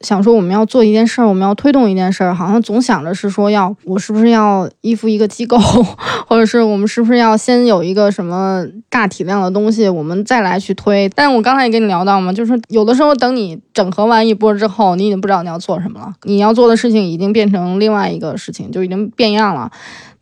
[0.00, 5.58] 想说我们要做一件事儿，我们要推动一件事儿，好像总想着是说要我是不是要依附一个机构，
[6.26, 11.10] 或者是我们是不是要先有一个什么大体量的东西，我们再来去推。
[11.14, 19.70] 但我刚才也跟你聊到嘛，就是有的时候等你整合完一波之后，你已经不知道你要做什么了，你要做的事情已经变成另外一个事情，就已经变样了。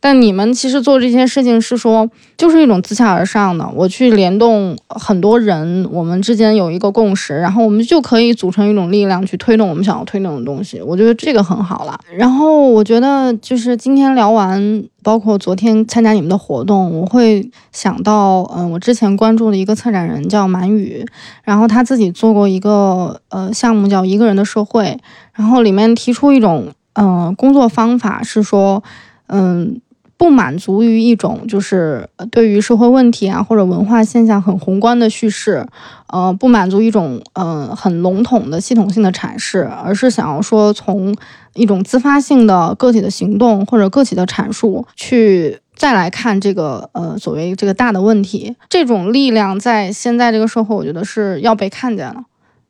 [0.07, 10.81] 但你们其实做这些事情是说，就是一种自下而上的，我去联动很多人，我们之间有一个共识，然后我们就可以组成一种力量去推动我们想要推动的东西。
[10.81, 11.99] 我觉得这个很好了。
[12.15, 21.05] 然后我觉得就是今天聊完，包括昨天参加你们的活动，我会想到，嗯，我之前关注的一个策展人叫满宇，
[21.43, 24.97] 然后他自己做过一个呃项目叫一个人的社会，
[25.33, 28.81] 然后里面提出一种嗯工作方法是说，
[29.27, 29.81] 嗯。
[30.17, 35.65] 不满足于一种就是对于社会问题啊或者文化现象很宏观的叙事，
[36.07, 41.15] 呃，不满足一种嗯很笼统的系统性的阐释，而是想要说从
[41.53, 52.23] 一种自发性的个体的行动或者个体的阐述，去再来看这个呃所谓这个大的问题，这种力量在现在这个社会，我觉得是要被看见了。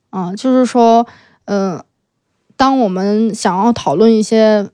[0.10, 1.06] 啊，就是说，
[1.46, 1.84] 呃，
[2.56, 4.70] 当我们想要讨论一些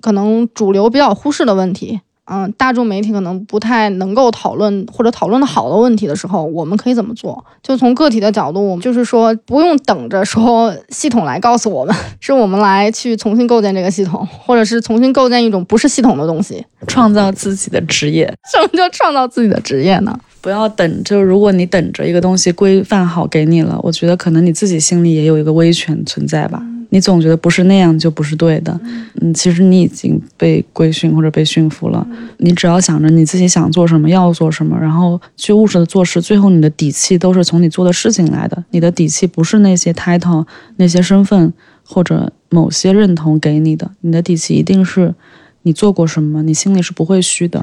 [0.00, 2.00] 可能主流比较忽视的问题。
[2.32, 7.44] 嗯，大众媒体可能不太能够讨论或者讨论的好的问题的时候，我们可以怎么做？
[7.60, 18.32] 就从个体的角度，我们就是说不用等着说系统来告诉我们， 是我们来去重新构建这个系统，或者是重新构建一种不是系统的东西，创造自己的职业。
[18.52, 20.16] 什么叫创造自己的职业呢？
[20.40, 26.62] 不要等，就是如果你等着一个东西规范好给你了，我觉得可能你自己心里也有一个威权存在吧。
[26.90, 28.78] 你总觉得不是那样就不是对的，
[29.20, 32.06] 嗯，其实你已经被规训或者被驯服了。
[32.38, 38.64] 你只要想着你自己想做什么，要做什么，然后去务实的做事，最后你的底气都是从你做的事情来的。
[38.70, 41.52] 你的底气不是那些 title、那些身份
[41.84, 45.14] 或者某些认同给你的，你的底气一定是
[45.62, 47.62] 你做过什么，你心里是不会虚的。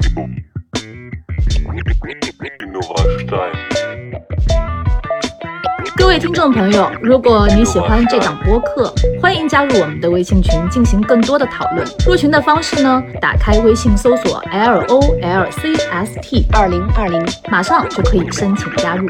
[6.07, 8.89] 各位听众朋友，如果你喜欢这档播客，
[9.21, 11.85] 欢迎加入我们的微信群，进行更多的讨论。
[12.07, 19.05] 入群的方式呢，打开微信搜索 L O L C S T 二零二零，马上就可以申请加入。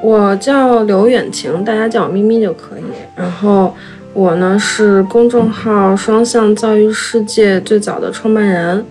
[0.00, 2.82] 我叫刘远晴，大家叫我咪咪就可以。
[3.14, 3.72] 然后
[4.12, 8.84] 我呢是公众号“双向教育世界”最早的创办人。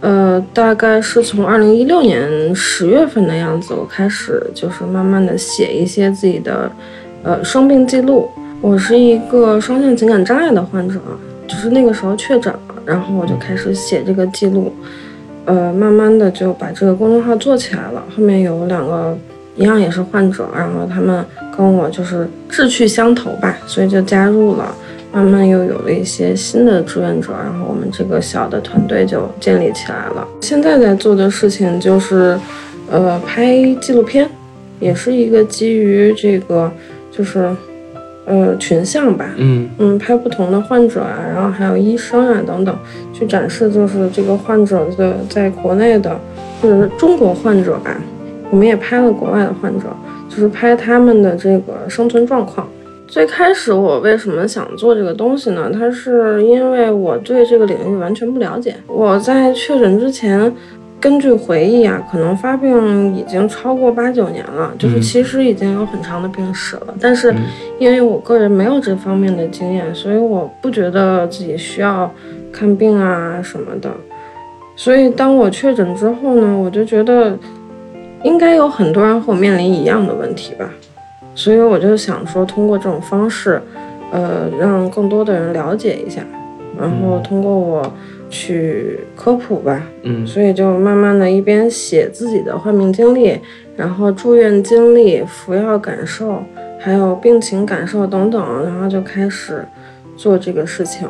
[0.00, 6.70] 呃，大概是从二零一六年十月份的样子，我开始就是慢慢的写一些自己的，
[7.22, 8.28] 呃，生病记录。
[8.60, 11.00] 我是一个双向情感障碍的患者，
[11.46, 14.72] 就是那个时候确诊了，然后我就开始写这个记录，
[15.44, 18.02] 呃，慢慢的就把这个公众号做起来了。
[18.16, 19.16] 后面有两个
[19.56, 21.24] 一样也是患者，然后他们
[21.56, 24.74] 跟我就是志趣相投吧，所以就加入了。
[25.18, 30.24] 慢慢又有了一些新的志愿者，然后我们这个小的团队就建立起来了。
[30.40, 32.38] 现在在做的事情就是，
[32.88, 34.30] 呃，拍纪录片，
[34.78, 36.70] 也是一个基于这个，
[37.10, 37.50] 就是，
[38.26, 42.78] 呃，群像吧，嗯嗯，拍不同的患者啊，然后还有医生啊等等，
[43.12, 46.16] 去展示就是这个患者的在国内的
[46.62, 48.00] 或者是中国患者吧，
[48.52, 49.86] 我们也拍了国外的患者，
[50.28, 52.68] 就是拍他们的这个生存状况。
[53.08, 55.70] 最开始我为什么想做这个东西呢？
[55.72, 58.76] 它是因为我对这个领域完全不了解。
[58.86, 60.52] 我在确诊之前，
[61.00, 66.94] 根据回忆啊，可能发病已经超过八九年了，就是其实已经有很长的病史了。
[67.00, 67.34] 但是
[67.78, 72.12] 因为我个人没有这方面的经验，所以我不觉得自己需要
[72.52, 73.90] 看病啊什么的。
[74.76, 77.36] 所以当我确诊之后呢，我就觉得
[78.22, 80.70] 应该有很多人和我面临一样的问题吧。
[81.38, 83.62] 所以我就想说，通过这种方式，
[84.10, 86.20] 呃，让更多的人了解一下，
[86.76, 87.92] 然后通过我
[88.28, 89.80] 去科普吧。
[90.02, 93.38] 嗯，所以就慢慢的一边写自己的患病经历，
[93.76, 96.42] 然后住院经历、服药感受，
[96.80, 99.64] 还有病情感受等等，然后就开始
[100.16, 101.08] 做这个事情。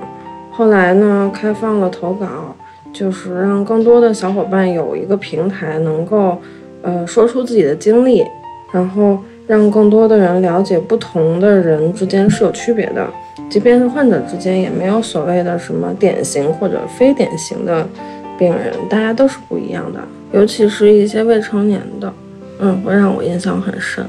[0.52, 2.54] 后来呢，开放了投稿，
[2.92, 6.36] 就是让更多的小伙伴有一个平台，能够
[6.82, 8.22] 呃说出自己的经历，
[8.74, 9.18] 然后。
[9.48, 13.04] 让更多的人了解，不同的人之间是有区别的，
[13.48, 17.84] 即便是患者之间，也没有所谓的什么典型或者非典型的
[18.38, 19.98] 病人，大家都是不一样的。
[20.32, 22.12] 尤其是一些未成年的，
[22.60, 24.04] 嗯，会让我印象很深，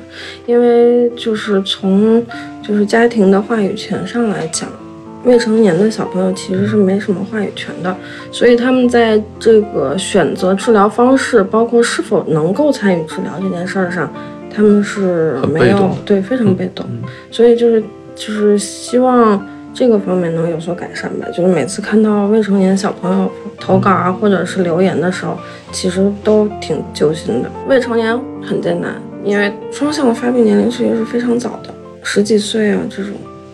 [0.46, 2.22] 因为就是从
[2.62, 4.68] 就是家庭的话语权上来讲，
[5.24, 7.96] 未成年的小朋友其实是没什么话语权的，
[8.30, 14.12] 所以他们在这个选择治疗方式，包括是否能够参与治疗这件事儿上。
[14.54, 16.86] 他们是没有对非常被动，
[17.32, 17.82] 所以就是
[18.16, 21.28] 就是希望这个方面能有所改善吧。
[21.34, 25.38] 就是每次看到未成年小朋友投稿啊，或者是留言的时候，
[25.72, 27.50] 其实都挺揪心的。
[27.68, 31.74] 未成年很艰难，因为双向的发病年龄其实是非常早的，
[32.04, 33.14] 十几岁啊这种，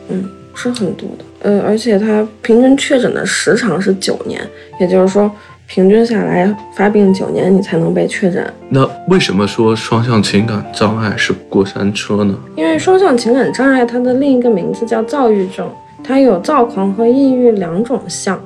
[0.10, 1.26] 嗯，是很多的。
[1.44, 4.42] 呃，而且他平均确诊的时长是九年，
[4.80, 5.32] 也就是说。
[5.68, 8.46] 平均下来，发病九年你才能被确诊。
[8.70, 12.36] 那为什么说双向情感障碍是过山车呢？
[12.56, 15.68] 因为双向情感障碍它的另一个名字叫躁郁症，
[16.04, 18.40] 它有躁狂和抑郁两种项。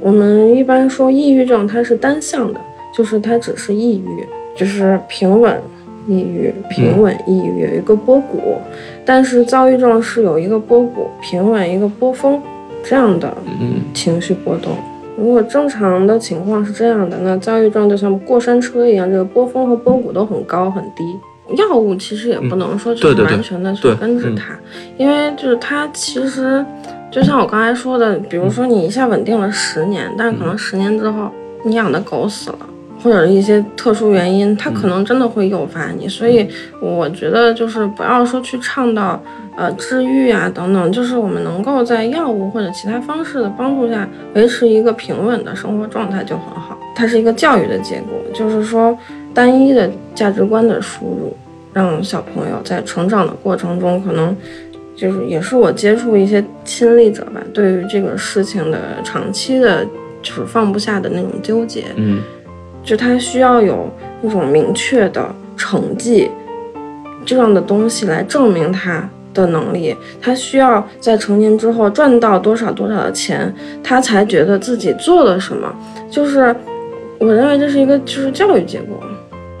[0.00, 2.60] 我们一般说抑郁症它是单向的，
[2.96, 4.24] 就是它只是抑郁，
[4.56, 5.60] 就是平稳
[6.06, 8.56] 抑郁、平稳抑郁有一个波谷。
[9.04, 12.40] 但是躁郁症是有一个波谷、平稳一个波峰
[12.84, 13.36] 这样的
[13.92, 14.72] 情绪波动。
[15.20, 21.04] 如果正常的情况是这样的，那躁郁症就像过山车一样，这个波峰和波谷都很高很低。
[21.56, 24.58] 药物其实也不能说就是完全的去根治它，
[24.96, 26.64] 因为就是它其实
[27.10, 31.28] 就像我刚才说的，比如说你一下稳定了十年，但是可能十年之后
[31.64, 32.58] 你养的狗死了。
[33.02, 36.46] 或者一些特殊原因，它可能真的会诱发你，所以
[36.80, 39.20] 我觉得就是不要说去倡导
[39.56, 46.78] 呃治愈啊等等，就是我们能够在药物或者其他方式的帮助下维持一个平稳的生活状态就很好。
[46.94, 48.96] 它是一个教育的结果，就是说
[49.32, 51.36] 单一的价值观的输入，
[51.72, 54.36] 让小朋友在成长的过程中，可能
[54.94, 59.86] 就是也是我接触一些亲历者吧，对于这个事情的长期的，
[60.20, 62.20] 就是放不下的那种纠结，嗯
[62.82, 63.88] 就他需要有
[64.22, 65.24] 那种明确的
[65.56, 66.30] 成绩
[67.24, 75.72] 这样的东西来证明他的能力，他需要在成年之后赚到多少多少的钱，他才觉得自己做了什么。
[76.10, 76.54] 就是
[77.18, 78.98] 我认为这是一个就是教育结果，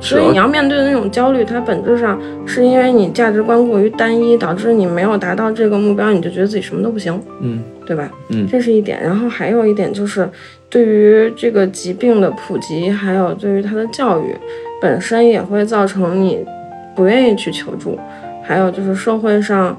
[0.00, 8.10] 所以你要面对的那种焦虑，它本质上是因为你价值观过于单一，导致你没有达到这个目标，你就觉得自己什么都不行，嗯对吧？
[8.30, 9.00] 嗯这是一点。
[9.00, 10.28] 然后还有一点就是，
[10.70, 14.34] 对于这个疾病的普及，还有对于它的教育
[14.80, 16.46] 本身，也会造成你
[16.94, 17.98] 不愿意去求助。
[18.44, 19.76] 还有就是社会上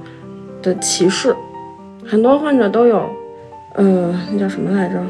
[0.62, 1.34] 的歧视，
[2.06, 3.10] 很多患者都有，
[3.76, 5.02] 呃，那叫什么来着？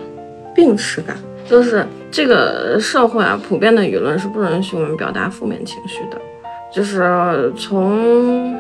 [0.53, 6.21] 病耻感，就是这个社会啊，普遍的舆论是不允许我们表达负面情绪的，
[6.71, 8.55] 就是从。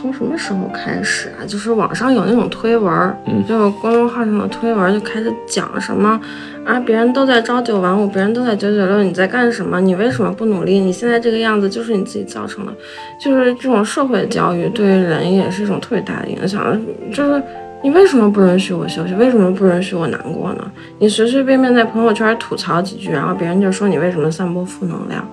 [0.00, 1.44] 从什么时候开始啊？
[1.44, 6.20] 就是网上有那种推文儿，嗯就公众号上的推文儿就开始讲什么
[6.64, 9.80] 啊，别人都在朝九晚五，别人都在九九六，你在干什么？
[9.80, 10.78] 你为什么不努力？
[10.78, 12.72] 你现在这个样子就是你自己造成的。
[13.20, 16.80] 就是这种社会教育对人也是一种特别大的影响，
[17.12, 17.42] 就是
[17.82, 19.14] 你为什么不允许我休息？
[19.14, 20.70] 为什么不允许我难过呢？
[20.98, 25.26] 你随随便便在朋友圈吐槽几句，然后别人就说你为什么散播负能量，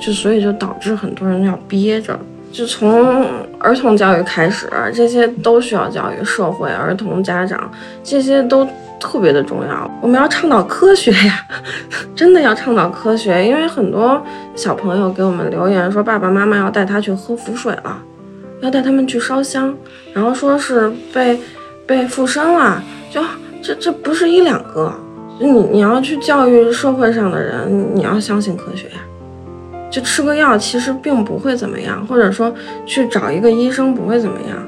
[0.00, 2.18] 就所以就导致很多人要憋着。
[2.52, 3.26] 就从
[3.58, 7.70] 儿童教育开始，这些都需要教育，社会、儿童、家长
[8.02, 8.66] 这些都
[8.98, 9.90] 特别的重要。
[10.00, 11.46] 我们要倡导科学呀，
[12.16, 14.20] 真的要倡导科学，因为很多
[14.56, 17.98] 小朋友给我们留言说，爸爸妈妈要带他去喝符水了，
[18.60, 19.72] 要带他们去烧香，
[20.12, 21.38] 然后说是被
[21.86, 23.22] 被附身了，就
[23.62, 24.92] 这这不是一两个，
[25.38, 28.98] 你你要去教育社会上的人，你要相信科学呀。
[29.90, 32.54] 就吃个药其实并不会怎么样，或者说
[32.84, 34.58] 去找一个医生不会怎么样。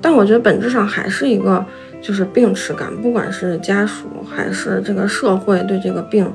[0.00, 1.64] 但我觉得本质上还是一个
[2.00, 6.30] 就是病耻感，不管是家属还是这个社会对这个病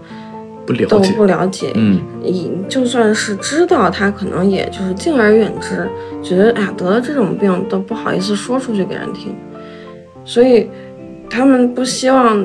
[0.87, 5.87] 都不了解不了解，嗯你就算是知道，他可能也就是敬而远之，
[6.21, 9.35] 觉得哎呀得了这种病都不好意思说出去给人听，
[10.25, 10.69] 所以
[11.29, 12.43] 他们不希望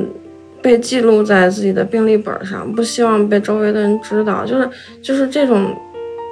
[0.64, 4.66] 被记录在自己的病历本上，不希望被周围的人知道，就是
[5.02, 5.76] 就是这种，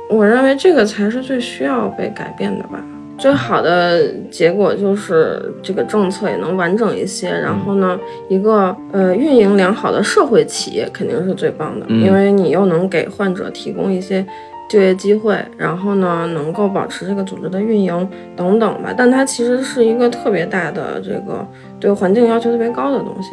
[0.08, 2.82] 我认为这个才是最需要被改变的吧。
[3.18, 8.00] 最好的结果就是这个政策也能完整一些，然后呢，
[8.30, 14.26] 一个呃运营良好的社会企业肯定是最棒的，嗯因为你又能给患者提供一些
[14.70, 18.94] 就业机会，然后呢能够保持这个组织的运营等等吧。
[18.96, 21.46] 但它其实是一个特别大的这个
[21.78, 23.28] 对环境要求特别高的东西。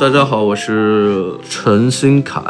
[0.00, 2.40] 大家好，我是陈新凯，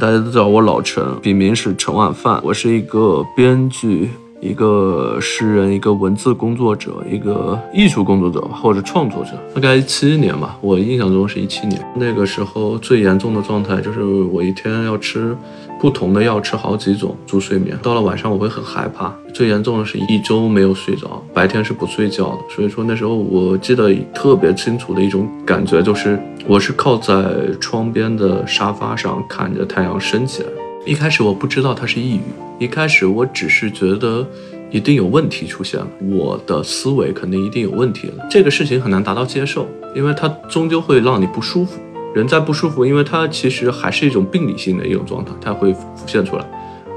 [0.00, 2.40] 大家都叫我老陈，笔名是陈晚饭。
[2.42, 4.10] 我是一个编剧，
[4.40, 9.30] 一个诗人，一个文字工作者，一个艺术工作者，或者创作者。
[9.54, 11.80] 大概一七年吧，我印象中是一七年。
[11.94, 15.36] 那个时候最严重的状态就是我一天要吃
[15.80, 17.78] 不同的药，吃好几种助睡眠。
[17.82, 22.38] 到了晚上我会很害怕，最严重的是一周没有睡着，白天是不睡觉的。
[22.54, 27.22] 所以说那时候我记得特别清楚的一种感觉就是，我是靠在
[27.60, 30.48] 窗边的沙发上看着太阳升起来。
[30.86, 34.26] 一开始我不知道它是抑郁，一开始我只是觉得
[34.70, 38.24] 一定有问题出现了，我的思维肯定一定有问题了。
[38.30, 41.80] 这个事情很难达到接受，因为它终究会让你不舒服。
[42.16, 46.44] 人在不舒服，因为它其实还是一种病理性的一种状态，它会浮现出来，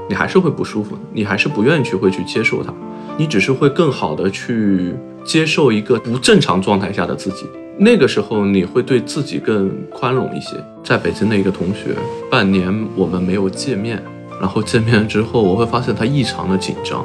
[0.08, 2.72] 你还是会不舒服，你还是不愿意去会去接受它，
[3.18, 7.44] 你只是会更好的去接受一个不正常状态下的自己。
[7.76, 10.56] 那个时候你会对自己更宽容一些。
[10.82, 11.94] 在北京的一个同学，
[12.30, 14.02] 半年我们没有见面，
[14.40, 17.04] 然后见面之后，我会发现他异常的紧张，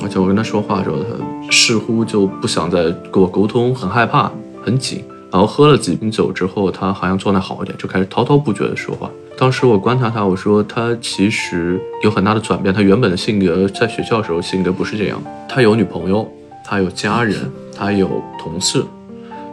[0.00, 0.96] 而且我跟他说话的时候，
[1.44, 4.30] 他似乎就不想再跟我沟通，很害怕，
[4.64, 5.02] 很紧。
[5.30, 9.10] 然后喝了几瓶酒之后，他好像状态好一点，就开始滔滔不绝的说话。
[9.36, 16.28] 当时我观察他，我说他其实有很大的转变，他原本的性格在学校的时候性格不是这样，他有女朋友，
[16.64, 17.36] 他有家人，
[17.76, 18.84] 他有同事，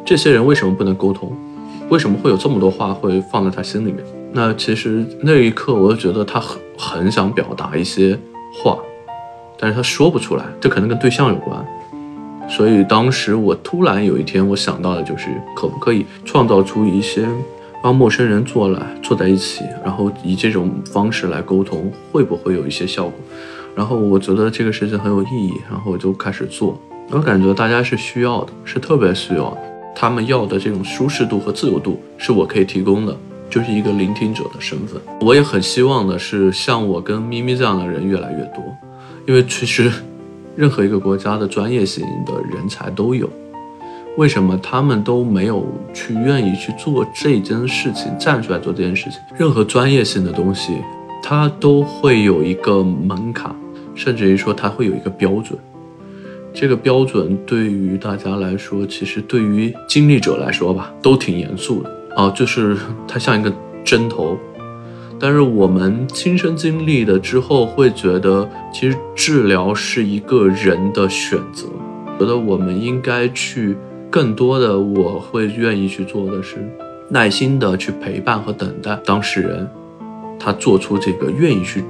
[0.06, 1.32] 这些人为什么不能沟通？
[1.90, 4.04] 为什么会有这么多话会放在他心里面？
[4.32, 8.18] 那其实那一刻，我就觉得他很很想表达一些
[8.52, 8.80] 话，
[9.60, 11.64] 但是他说不出来，这可能跟对象有关。
[12.48, 17.28] 所以当时我突然有一天，我想到的就是可不可以创造出一些
[17.84, 23.14] 让陌生人坐来坐在一起，然后以这种方式来沟通，会不会有一些效果？
[23.76, 26.80] 然后我觉得这个事情很有意义，然后我就开始做。
[27.12, 29.58] 我感觉大家是需要的，是特别需要的。
[29.96, 33.16] 他们要的这种舒适度和自由度是我可以提供的，
[33.50, 35.02] 就是一个聆听者的身份。
[35.22, 38.64] 我也很希望的是，像我跟咪咪这样的人越来越多，
[39.28, 39.92] 因为其实。
[40.56, 43.30] 任何一个国家的专业型的人才都有，
[44.18, 49.20] 为什么他们都没有去愿意去做这件事情，站出来做这件事情？
[49.38, 50.74] 任何专业性的东西，
[51.22, 53.54] 它都会有一个门槛，
[53.94, 55.60] 甚至于说它会有一个标准。
[56.54, 63.54] 这个标准对于大家来说，其实对于经历者来说吧，都挺严肃的啊，就是它像一个
[63.84, 64.38] 针头。
[65.20, 71.68] 但是我们亲身经历的之后，会觉得其实治疗是一个人的选择。
[72.20, 73.76] 觉得我们应该去
[74.10, 76.58] 更多的，我会愿意去做的是
[77.10, 79.68] 耐心的去陪伴和等待当事人，
[80.40, 81.84] 他做出这个愿意去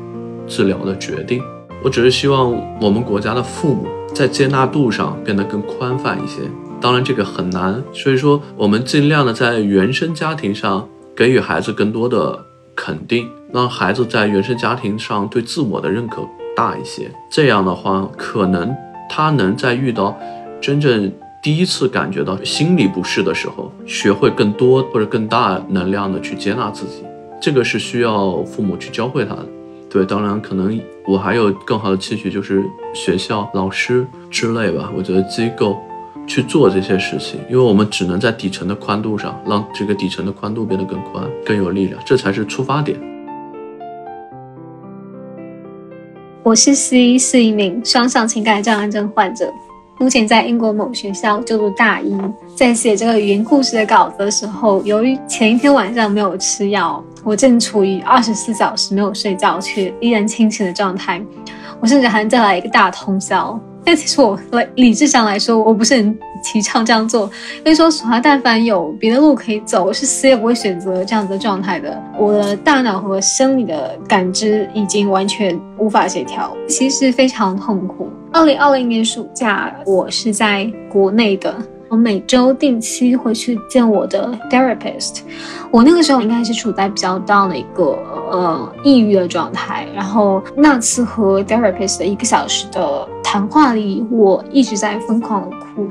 [0.48, 1.42] 治疗的决定。
[1.84, 6.42] 我只是希望我们国家的父母在接纳度上变得更宽泛一些。
[6.82, 12.46] 当然这个很难，所以说我们尽量的在原生家庭上给予孩子更多的。
[12.76, 18.76] 肯定让孩子在原生家庭上对自我的认可大一些，这样的话，可能
[19.10, 20.18] 他能在遇到
[20.62, 21.12] 真正
[21.42, 27.04] 第一次感觉到心理不适的时候，学会更多或者更大能量的去接纳自己。
[27.42, 29.46] 这个是需要父母去教会他的。
[29.90, 30.78] 对，当然可能
[31.08, 34.92] 我还有更好的期许，就是学校老师之类吧。
[34.98, 35.78] 我觉得机构。
[36.28, 43.00] 去做这些事情，因为我们只能在底层的宽度上，让这个底层的宽度变得更宽、更有力量，这才是出发点。
[46.44, 49.52] 我是 C，是一名双向情感障碍症患者，
[49.98, 52.16] 目前在英国某学校就读大一。
[52.56, 61.20] 在写这个语言故事的稿子的时候，由于前一天晚上没有吃药，我正处于二十四小时没有睡觉却依然清醒的状态。
[61.80, 63.60] 我甚至还再来一个大通宵。
[63.86, 67.30] 但其实我来理智上来说，我不是很提倡这样做。
[67.60, 72.02] 因为说实话，但凡有别的路可以走，我是死也不会选择这样子的状态的。
[72.18, 78.10] 我的大脑和生理的感知已经完全无法协调，其实非常痛苦。
[78.34, 81.56] 二零二零年暑假，我是在国内的。
[81.96, 85.22] 我每周定期会去见我的 therapist。
[85.72, 87.98] 我那个时候应该是处在比较 down 的一个
[88.30, 89.88] 呃抑郁的状态。
[89.96, 95.88] 然后那次和 therapist 的一个小时的谈话里，我一直在疯狂的哭。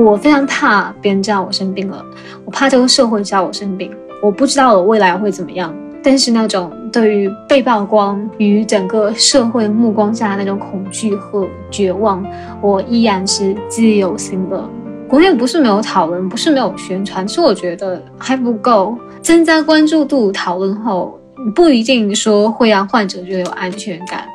[0.00, 2.04] 我非常怕别人知道我生病了，
[2.44, 3.90] 我怕这个社会知道我生病。
[4.22, 5.74] 我不知道我未来会怎么样，
[6.04, 12.24] 但是那种对于被曝光与整个社会目光下的那种恐惧和绝望，
[12.60, 14.64] 我依然是记忆犹新的。
[15.08, 18.96] 国内不是没有讨论，不是没有宣传，是我觉得还不够。
[19.22, 21.18] 增加关注度，讨论后
[21.54, 24.28] 不一定说会让患者觉得有安全感，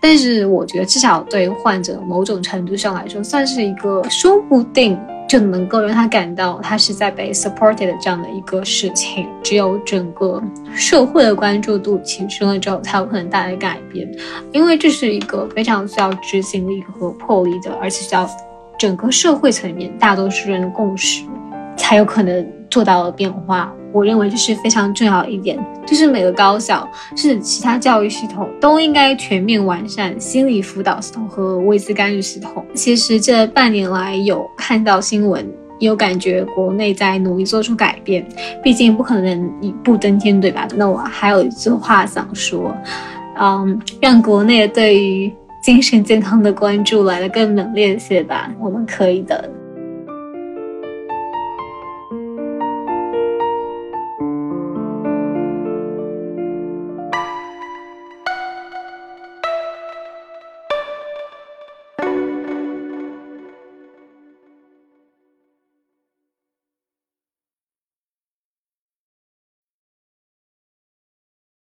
[0.00, 4.98] 但是我觉得至少对患者某种程度上来说，算是一个说不定
[5.28, 9.26] 就能够让他感到他是在被 supported 的这样的一个事情。
[9.42, 10.42] 只有整个
[10.74, 14.10] 社会的关注度提升了之后，才有可能带来改变，
[14.52, 18.28] 因为这是一个非常需要执行力和魄力的，而且需要。
[18.84, 21.24] 整个社会层面，大多数人的共识，
[21.74, 23.72] 才有可能做到了变化。
[23.94, 26.86] 我认为这是非常重要一点，就是每个高校，
[27.16, 32.62] 甚至其他教育系统，都应该全面完善心理辅导系统和危机干预系统。
[32.74, 38.22] 其实这半年来有看到新闻，有感觉国内在努力做出改变。
[38.62, 40.68] 毕竟不可能一步登天，对吧？
[40.76, 42.76] 那我还有一句话想说，
[43.40, 45.32] 嗯，让国内对于。
[45.64, 49.48] 精神健康的关注来的更猛烈些吧，我们可以的。